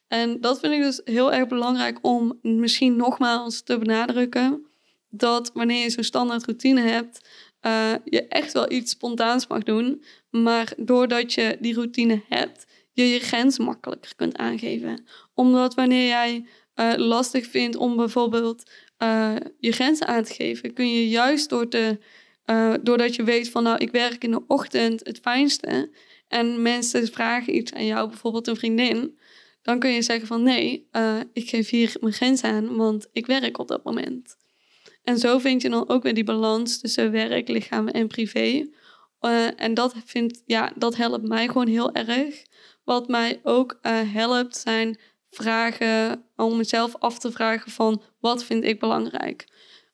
En 0.08 0.40
dat 0.40 0.60
vind 0.60 0.72
ik 0.72 0.82
dus 0.82 1.00
heel 1.04 1.32
erg 1.32 1.48
belangrijk 1.48 1.98
om 2.02 2.38
misschien 2.42 2.96
nogmaals 2.96 3.62
te 3.62 3.78
benadrukken. 3.78 4.66
Dat 5.08 5.50
wanneer 5.52 5.82
je 5.82 5.90
zo'n 5.90 6.04
standaard 6.04 6.44
routine 6.44 6.80
hebt, 6.80 7.28
uh, 7.66 7.94
je 8.04 8.28
echt 8.28 8.52
wel 8.52 8.72
iets 8.72 8.90
spontaans 8.90 9.46
mag 9.46 9.62
doen. 9.62 10.04
Maar 10.30 10.72
doordat 10.76 11.32
je 11.32 11.56
die 11.60 11.74
routine 11.74 12.22
hebt, 12.28 12.66
je 12.92 13.08
je 13.08 13.18
grens 13.18 13.58
makkelijker 13.58 14.14
kunt 14.16 14.36
aangeven. 14.36 15.04
Omdat 15.34 15.74
wanneer 15.74 16.06
jij 16.06 16.46
uh, 16.74 16.92
lastig 16.96 17.46
vindt 17.46 17.76
om 17.76 17.96
bijvoorbeeld 17.96 18.70
uh, 18.98 19.36
je 19.58 19.72
grenzen 19.72 20.06
aan 20.06 20.24
te 20.24 20.34
geven, 20.34 20.72
kun 20.72 20.92
je 20.92 21.08
juist 21.08 21.48
door 21.48 21.68
te, 21.68 21.98
doordat 22.82 23.14
je 23.14 23.24
weet 23.24 23.50
van 23.50 23.62
nou, 23.62 23.78
ik 23.78 23.90
werk 23.90 24.24
in 24.24 24.30
de 24.30 24.44
ochtend 24.46 25.06
het 25.06 25.18
fijnste. 25.18 25.90
En 26.28 26.62
mensen 26.62 27.06
vragen 27.06 27.56
iets 27.56 27.72
aan 27.72 27.86
jou, 27.86 28.08
bijvoorbeeld 28.08 28.46
een 28.46 28.56
vriendin. 28.56 29.18
Dan 29.62 29.78
kun 29.78 29.90
je 29.90 30.02
zeggen 30.02 30.26
van 30.26 30.42
nee, 30.42 30.88
ik 31.32 31.48
geef 31.48 31.70
hier 31.70 31.96
mijn 32.00 32.12
grens 32.12 32.42
aan, 32.42 32.76
want 32.76 33.08
ik 33.12 33.26
werk 33.26 33.58
op 33.58 33.68
dat 33.68 33.84
moment. 33.84 34.36
En 35.04 35.18
zo 35.18 35.38
vind 35.38 35.62
je 35.62 35.68
dan 35.68 35.88
ook 35.88 36.02
weer 36.02 36.14
die 36.14 36.24
balans 36.24 36.80
tussen 36.80 37.10
werk, 37.10 37.48
lichaam 37.48 37.88
en 37.88 38.06
privé. 38.06 38.66
Uh, 39.20 39.60
en 39.60 39.74
dat, 39.74 39.94
ja, 40.46 40.72
dat 40.76 40.96
helpt 40.96 41.28
mij 41.28 41.46
gewoon 41.46 41.66
heel 41.66 41.92
erg. 41.92 42.42
Wat 42.84 43.08
mij 43.08 43.40
ook 43.42 43.78
uh, 43.82 44.12
helpt 44.12 44.56
zijn 44.56 44.98
vragen 45.30 46.24
om 46.36 46.56
mezelf 46.56 46.96
af 46.98 47.18
te 47.18 47.32
vragen 47.32 47.70
van 47.70 48.02
wat 48.20 48.44
vind 48.44 48.64
ik 48.64 48.80
belangrijk. 48.80 49.46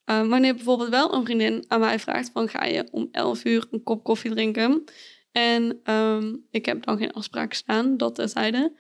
Uh, 0.07 0.29
wanneer 0.29 0.55
bijvoorbeeld 0.55 0.89
wel 0.89 1.15
een 1.15 1.25
vriendin 1.25 1.65
aan 1.69 1.81
mij 1.81 1.99
vraagt 1.99 2.31
van 2.33 2.49
ga 2.49 2.65
je 2.65 2.89
om 2.91 3.09
11 3.13 3.45
uur 3.45 3.67
een 3.71 3.83
kop 3.83 4.05
koffie 4.05 4.31
drinken. 4.31 4.85
En 5.33 5.81
um, 5.95 6.47
ik 6.51 6.67
heb 6.67 6.85
dan 6.85 6.99
geen 6.99 7.13
afspraak 7.13 7.53
staan, 7.53 7.97
dat 7.97 8.15
terzijde. 8.15 8.73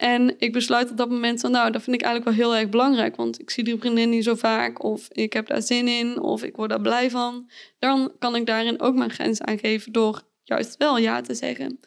En 0.00 0.34
ik 0.38 0.52
besluit 0.52 0.90
op 0.90 0.96
dat 0.96 1.10
moment 1.10 1.40
van, 1.40 1.50
nou, 1.50 1.70
dat 1.70 1.82
vind 1.82 1.96
ik 1.96 2.02
eigenlijk 2.02 2.36
wel 2.36 2.46
heel 2.46 2.60
erg 2.60 2.70
belangrijk. 2.70 3.16
Want 3.16 3.40
ik 3.40 3.50
zie 3.50 3.64
die 3.64 3.78
vriendin 3.78 4.08
niet 4.08 4.24
zo 4.24 4.34
vaak. 4.34 4.82
Of 4.82 5.08
ik 5.12 5.32
heb 5.32 5.46
daar 5.46 5.62
zin 5.62 5.88
in. 5.88 6.20
Of 6.20 6.42
ik 6.42 6.56
word 6.56 6.70
daar 6.70 6.80
blij 6.80 7.10
van. 7.10 7.50
Dan 7.78 8.12
kan 8.18 8.36
ik 8.36 8.46
daarin 8.46 8.80
ook 8.80 8.94
mijn 8.94 9.10
grens 9.10 9.40
aangeven 9.40 9.92
door 9.92 10.22
juist 10.42 10.76
wel 10.76 10.98
ja 10.98 11.20
te 11.20 11.34
zeggen. 11.34 11.80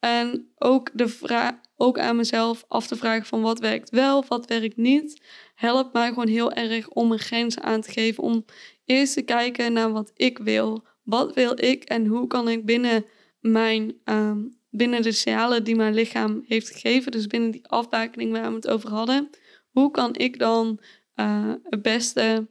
En 0.00 0.52
ook, 0.58 0.90
de 0.92 1.08
vraag, 1.08 1.52
ook 1.76 1.98
aan 1.98 2.16
mezelf 2.16 2.64
af 2.68 2.86
te 2.86 2.96
vragen 2.96 3.26
van 3.26 3.40
wat 3.40 3.58
werkt 3.58 3.90
wel, 3.90 4.24
wat 4.28 4.46
werkt 4.46 4.76
niet. 4.76 5.22
Helpt 5.54 5.92
mij 5.92 6.08
gewoon 6.08 6.28
heel 6.28 6.52
erg 6.52 6.88
om 6.88 7.12
een 7.12 7.18
grens 7.18 7.58
aan 7.58 7.80
te 7.80 7.90
geven. 7.90 8.22
Om 8.22 8.44
eerst 8.84 9.14
te 9.14 9.22
kijken 9.22 9.72
naar 9.72 9.92
wat 9.92 10.12
ik 10.14 10.38
wil. 10.38 10.84
Wat 11.02 11.34
wil 11.34 11.64
ik 11.64 11.84
en 11.84 12.06
hoe 12.06 12.26
kan 12.26 12.48
ik 12.48 12.64
binnen 12.64 13.04
mijn 13.40 13.94
um, 14.04 14.57
binnen 14.70 15.02
de 15.02 15.12
signalen 15.12 15.64
die 15.64 15.76
mijn 15.76 15.94
lichaam 15.94 16.44
heeft 16.46 16.70
gegeven, 16.70 17.12
dus 17.12 17.26
binnen 17.26 17.50
die 17.50 17.68
afbakening 17.68 18.32
waar 18.32 18.48
we 18.48 18.54
het 18.54 18.68
over 18.68 18.90
hadden, 18.90 19.30
hoe 19.70 19.90
kan 19.90 20.16
ik 20.16 20.38
dan 20.38 20.80
uh, 21.16 21.52
het 21.62 21.82
beste, 21.82 22.48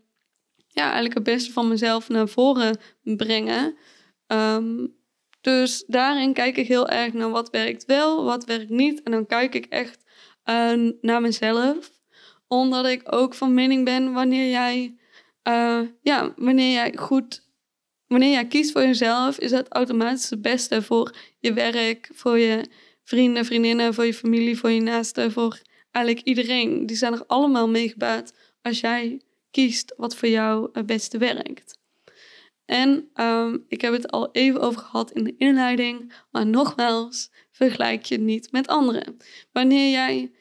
ja, 0.67 0.83
eigenlijk 0.83 1.13
het 1.13 1.23
beste 1.23 1.51
van 1.51 1.67
mezelf 1.67 2.09
naar 2.09 2.27
voren 2.27 2.77
brengen? 3.03 3.77
Um, 4.27 4.95
dus 5.41 5.83
daarin 5.87 6.33
kijk 6.33 6.57
ik 6.57 6.67
heel 6.67 6.87
erg 6.87 7.13
naar 7.13 7.29
wat 7.29 7.49
werkt 7.49 7.85
wel, 7.85 8.23
wat 8.23 8.45
werkt 8.45 8.69
niet. 8.69 9.03
En 9.03 9.11
dan 9.11 9.25
kijk 9.25 9.55
ik 9.55 9.65
echt 9.65 10.03
uh, 10.45 10.91
naar 11.01 11.21
mezelf. 11.21 11.91
Omdat 12.47 12.85
ik 12.85 13.01
ook 13.13 13.33
van 13.33 13.53
mening 13.53 13.85
ben 13.85 14.13
wanneer 14.13 14.49
jij, 14.49 14.97
uh, 15.47 15.81
ja, 16.01 16.33
wanneer 16.35 16.71
jij 16.71 16.93
goed 16.97 17.46
wanneer 18.07 18.31
jij 18.31 18.47
kiest 18.47 18.71
voor 18.71 18.81
jezelf, 18.81 19.39
is 19.39 19.51
dat 19.51 19.67
automatisch 19.69 20.29
het 20.29 20.41
beste 20.41 20.81
voor 20.81 21.15
je 21.39 21.53
werk, 21.53 22.09
voor 22.13 22.37
je 22.39 22.69
vrienden, 23.03 23.45
vriendinnen, 23.45 23.93
voor 23.93 24.05
je 24.05 24.13
familie, 24.13 24.57
voor 24.57 24.71
je 24.71 24.81
naasten, 24.81 25.31
voor 25.31 25.59
eigenlijk 25.91 26.25
iedereen. 26.25 26.85
Die 26.85 26.97
zijn 26.97 27.13
er 27.13 27.25
allemaal 27.25 27.69
mee 27.69 27.89
gebaat 27.89 28.33
als 28.61 28.79
jij 28.79 29.21
kiest 29.51 29.93
wat 29.97 30.15
voor 30.15 30.29
jou 30.29 30.69
het 30.73 30.85
beste 30.85 31.17
werkt. 31.17 31.79
En 32.65 33.09
um, 33.15 33.65
ik 33.67 33.81
heb 33.81 33.93
het 33.93 34.11
al 34.11 34.29
even 34.31 34.61
over 34.61 34.81
gehad 34.81 35.11
in 35.11 35.23
de 35.23 35.35
inleiding, 35.37 36.13
maar 36.31 36.47
nogmaals, 36.47 37.31
vergelijk 37.51 38.05
je 38.05 38.19
niet 38.19 38.51
met 38.51 38.67
anderen. 38.67 39.17
Wanneer 39.51 39.91
jij, 39.91 40.31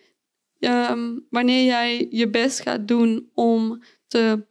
um, 0.90 1.26
wanneer 1.31 1.64
jij 1.64 2.07
je 2.11 2.31
best 2.31 2.61
gaat 2.61 2.88
doen 2.88 3.31
om 3.35 3.83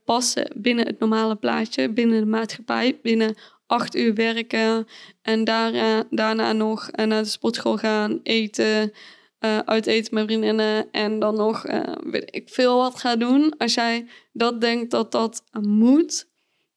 passen 0.06 0.51
binnen 0.56 0.86
het 0.86 0.99
normale 0.99 1.36
plaatje, 1.36 1.89
binnen 1.89 2.19
de 2.19 2.25
maatschappij, 2.25 2.99
binnen 3.01 3.36
acht 3.67 3.95
uur 3.95 4.13
werken 4.13 4.88
en 5.21 5.43
daar, 5.43 6.04
daarna 6.10 6.54
nog 6.54 6.89
uh, 6.95 7.06
naar 7.06 7.23
de 7.23 7.30
sportschool 7.30 7.78
gaan, 7.78 8.19
eten, 8.23 8.91
uh, 9.39 9.58
uit 9.58 9.88
eten 9.88 10.13
met 10.13 10.25
vriendinnen 10.25 10.91
en 10.91 11.19
dan 11.19 11.36
nog 11.36 11.62
weet 12.04 12.36
ik 12.36 12.49
veel 12.49 12.78
wat 12.78 12.99
gaan 12.99 13.19
doen. 13.19 13.58
Als 13.58 13.73
jij 13.73 14.08
dat 14.34 14.62
denkt 14.62 14.91
dat 14.91 15.12
dat 15.12 15.43
moet, 15.62 16.28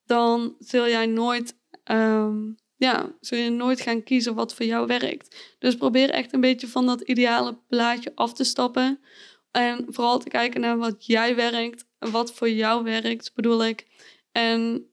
dan 0.07 0.55
zul 0.59 0.89
jij 0.89 1.07
nooit, 1.07 1.57
um, 1.85 2.57
ja, 2.77 3.17
zul 3.21 3.39
je 3.39 3.51
nooit 3.51 3.81
gaan 3.81 4.03
kiezen 4.03 4.35
wat 4.35 4.55
voor 4.55 4.67
jou 4.67 4.87
werkt. 4.87 5.57
Dus 5.59 5.75
probeer 5.77 6.11
echt 6.11 6.33
een 6.33 6.41
beetje 6.41 6.69
van 6.69 6.87
dat 6.87 7.01
ideale 7.01 7.59
plaatje 7.69 8.13
af 8.15 8.33
te 8.33 8.45
stappen. 8.45 9.01
En 9.51 9.87
vooral 9.89 10.19
te 10.19 10.29
kijken 10.29 10.61
naar 10.61 10.79
wat 10.79 11.07
jij 11.07 11.37
werkt 11.37 11.87
wat 11.99 12.35
voor 12.35 12.51
jou 12.51 12.85
werkt, 12.85 13.33
bedoel 13.35 13.65
ik. 13.65 13.87
En 14.33 14.87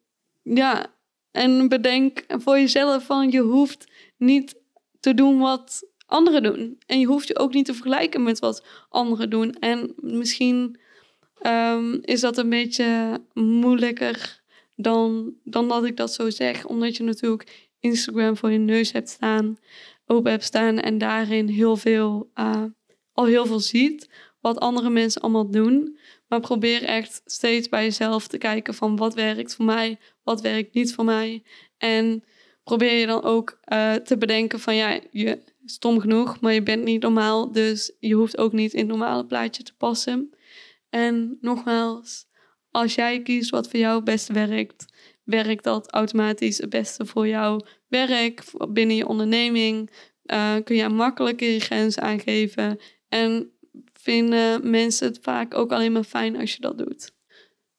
ja, 0.44 0.94
en 1.32 1.70
bedenk 1.70 2.24
voor 2.28 2.60
jezelf 2.60 3.06
van 3.06 3.32
je 3.32 3.42
hoeft 3.42 3.92
niet 4.18 4.56
te 5.00 5.14
doen 5.14 5.40
wat 5.40 5.90
anderen 6.06 6.44
doen. 6.44 6.80
En 6.86 7.00
je 7.00 7.06
hoeft 7.06 7.28
je 7.28 7.40
ook 7.40 7.54
niet 7.54 7.66
te 7.66 7.74
vergelijken 7.74 8.24
met 8.24 8.40
wat 8.40 8.66
anderen 8.90 9.30
doen. 9.30 9.54
En 9.54 9.94
misschien 9.96 10.80
um, 11.46 12.00
is 12.02 12.20
dat 12.20 12.38
een 12.38 12.50
beetje 12.50 13.20
moeilijker 13.34 14.44
dan, 14.76 15.34
dan 15.44 15.68
dat 15.68 15.86
ik 15.86 15.98
dat 15.98 16.14
zo 16.14 16.30
zeg. 16.30 16.66
Omdat 16.66 16.98
je 16.98 17.04
natuurlijk 17.04 17.70
Instagram 17.80 18.38
voor 18.38 18.52
je 18.52 18.58
neus 18.58 18.92
hebt 18.92 19.10
staan, 19.10 19.58
open 20.06 20.32
hebt 20.32 20.44
staan 20.44 20.80
en 20.80 20.98
daarin 20.98 21.48
heel 21.48 21.78
veel, 21.78 22.32
uh, 22.36 22.64
al 23.14 23.26
heel 23.26 23.46
veel 23.46 23.60
ziet 23.60 24.10
wat 24.46 24.60
andere 24.60 24.90
mensen 24.90 25.22
allemaal 25.22 25.52
doen. 25.52 25.98
Maar 26.28 26.40
probeer 26.40 26.84
echt 26.84 27.22
steeds 27.26 27.70
bij 27.70 27.84
jezelf 27.84 28.28
te 28.28 28.38
kijken 28.38 28.74
van 28.74 28.96
wat 28.96 29.14
werkt 29.14 29.56
voor 29.56 29.66
mij, 29.66 30.00
wat 30.24 30.42
werkt 30.42 30.74
niet 30.74 30.94
voor 30.94 31.06
mij. 31.06 31.44
En 31.78 32.24
probeer 32.64 32.94
je 32.94 33.06
dan 33.06 33.24
ook 33.24 33.60
uh, 33.74 33.94
te 33.94 34.18
bedenken 34.18 34.60
van 34.60 34.76
ja, 34.76 35.00
je 35.12 35.40
stom 35.66 36.00
genoeg, 36.00 36.40
maar 36.40 36.54
je 36.54 36.64
bent 36.64 36.84
niet 36.84 37.02
normaal, 37.02 37.52
dus 37.52 37.92
je 38.00 38.14
hoeft 38.14 38.38
ook 38.38 38.54
niet 38.54 38.74
in 38.74 38.80
het 38.80 38.88
normale 38.88 39.26
plaatje 39.26 39.64
te 39.64 39.76
passen. 39.76 40.30
En 40.90 41.38
nogmaals, 41.42 42.26
als 42.72 42.96
jij 42.96 43.22
kiest 43.22 43.50
wat 43.50 43.70
voor 43.70 43.80
jou 43.80 43.96
het 43.96 44.04
beste 44.04 44.34
werkt, 44.34 44.86
werkt 45.24 45.64
dat 45.64 45.92
automatisch 45.92 46.58
het 46.58 46.70
beste 46.70 47.06
voor 47.06 47.28
jouw 47.28 47.60
werk, 47.88 48.44
binnen 48.70 48.96
je 48.96 49.08
onderneming. 49.08 49.92
Uh, 50.26 50.56
kun 50.64 50.76
je 50.76 50.90
makkelijker 50.90 51.50
je 51.50 51.60
grenzen 51.60 52.04
aangeven. 52.04 52.80
En 53.10 53.55
vinden 54.06 54.70
mensen 54.70 55.08
het 55.08 55.20
vaak 55.22 55.54
ook 55.54 55.72
alleen 55.72 55.92
maar 55.92 56.04
fijn 56.04 56.38
als 56.38 56.54
je 56.54 56.62
dat 56.62 56.78
doet. 56.78 57.12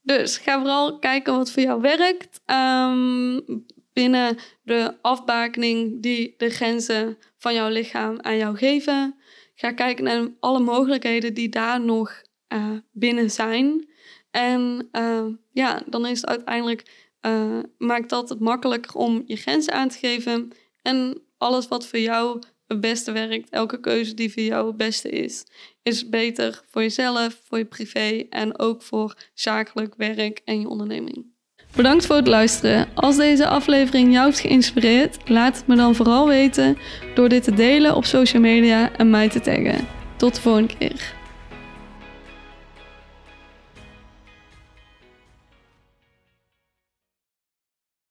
Dus 0.03 0.39
ga 0.39 0.59
vooral 0.59 0.99
kijken 0.99 1.37
wat 1.37 1.51
voor 1.51 1.63
jou 1.63 1.81
werkt. 1.81 2.41
Um, 2.47 3.65
binnen 3.93 4.37
de 4.63 4.95
afbakening 5.03 6.03
die 6.03 6.35
de 6.37 6.51
grenzen 6.51 7.19
van 7.37 7.55
jouw 7.55 7.69
lichaam 7.69 8.21
aan 8.21 8.37
jou 8.37 8.57
geven. 8.57 9.15
Ga 9.55 9.73
kijken 9.73 10.05
naar 10.05 10.29
alle 10.41 10.61
mogelijkheden 10.61 11.35
die 11.35 11.49
daar 11.49 11.81
nog 11.81 12.23
uh, 12.49 12.71
binnen 12.93 13.31
zijn. 13.31 13.89
En 14.31 14.89
uh, 14.93 15.27
ja, 15.53 15.83
dan 15.87 16.07
is 16.07 16.21
het 16.21 16.31
uiteindelijk, 16.31 17.09
uh, 17.27 17.59
maakt 17.79 18.11
dat 18.11 18.29
het 18.29 18.41
makkelijker 18.41 18.95
om 18.95 19.23
je 19.27 19.37
grenzen 19.37 19.73
aan 19.73 19.89
te 19.89 19.99
geven. 19.99 20.51
En 20.83 21.23
alles 21.39 21.69
wat 21.69 21.87
voor 21.87 21.99
jou 21.99 22.43
het 22.67 22.81
beste 22.81 23.13
werkt, 23.13 23.51
elke 23.51 23.81
keuze 23.81 24.15
die 24.15 24.33
voor 24.33 24.43
jou 24.43 24.67
het 24.67 24.77
beste 24.77 25.09
is, 25.09 25.45
is 25.83 26.09
beter 26.09 26.63
voor 26.71 26.83
jezelf, 26.83 27.41
voor 27.45 27.59
je 27.59 27.65
privé 27.65 28.25
en 28.31 28.59
ook 28.59 28.83
voor 28.83 29.17
zakelijk 29.35 29.95
werk 29.97 30.41
en 30.45 30.61
je 30.61 30.69
onderneming. 30.69 31.35
Bedankt 31.77 32.07
voor 32.07 32.17
het 32.17 32.27
luisteren. 32.27 32.89
Als 32.95 33.17
deze 33.17 33.47
aflevering 33.47 34.13
jou 34.13 34.25
heeft 34.25 34.41
geïnspireerd, 34.41 35.29
laat 35.29 35.57
het 35.57 35.67
me 35.67 35.77
dan 35.77 35.95
vooral 35.95 36.29
weten 36.29 36.79
door 37.15 37.29
dit 37.29 37.43
te 37.43 37.55
delen 37.55 37.97
op 37.97 38.05
social 38.05 38.43
media 38.43 38.93
en 38.97 39.11
mij 39.11 39.29
te 39.29 39.41
taggen. 39.41 39.87
Tot 40.17 40.35
de 40.35 40.41
volgende 40.41 40.77
keer. 40.77 41.16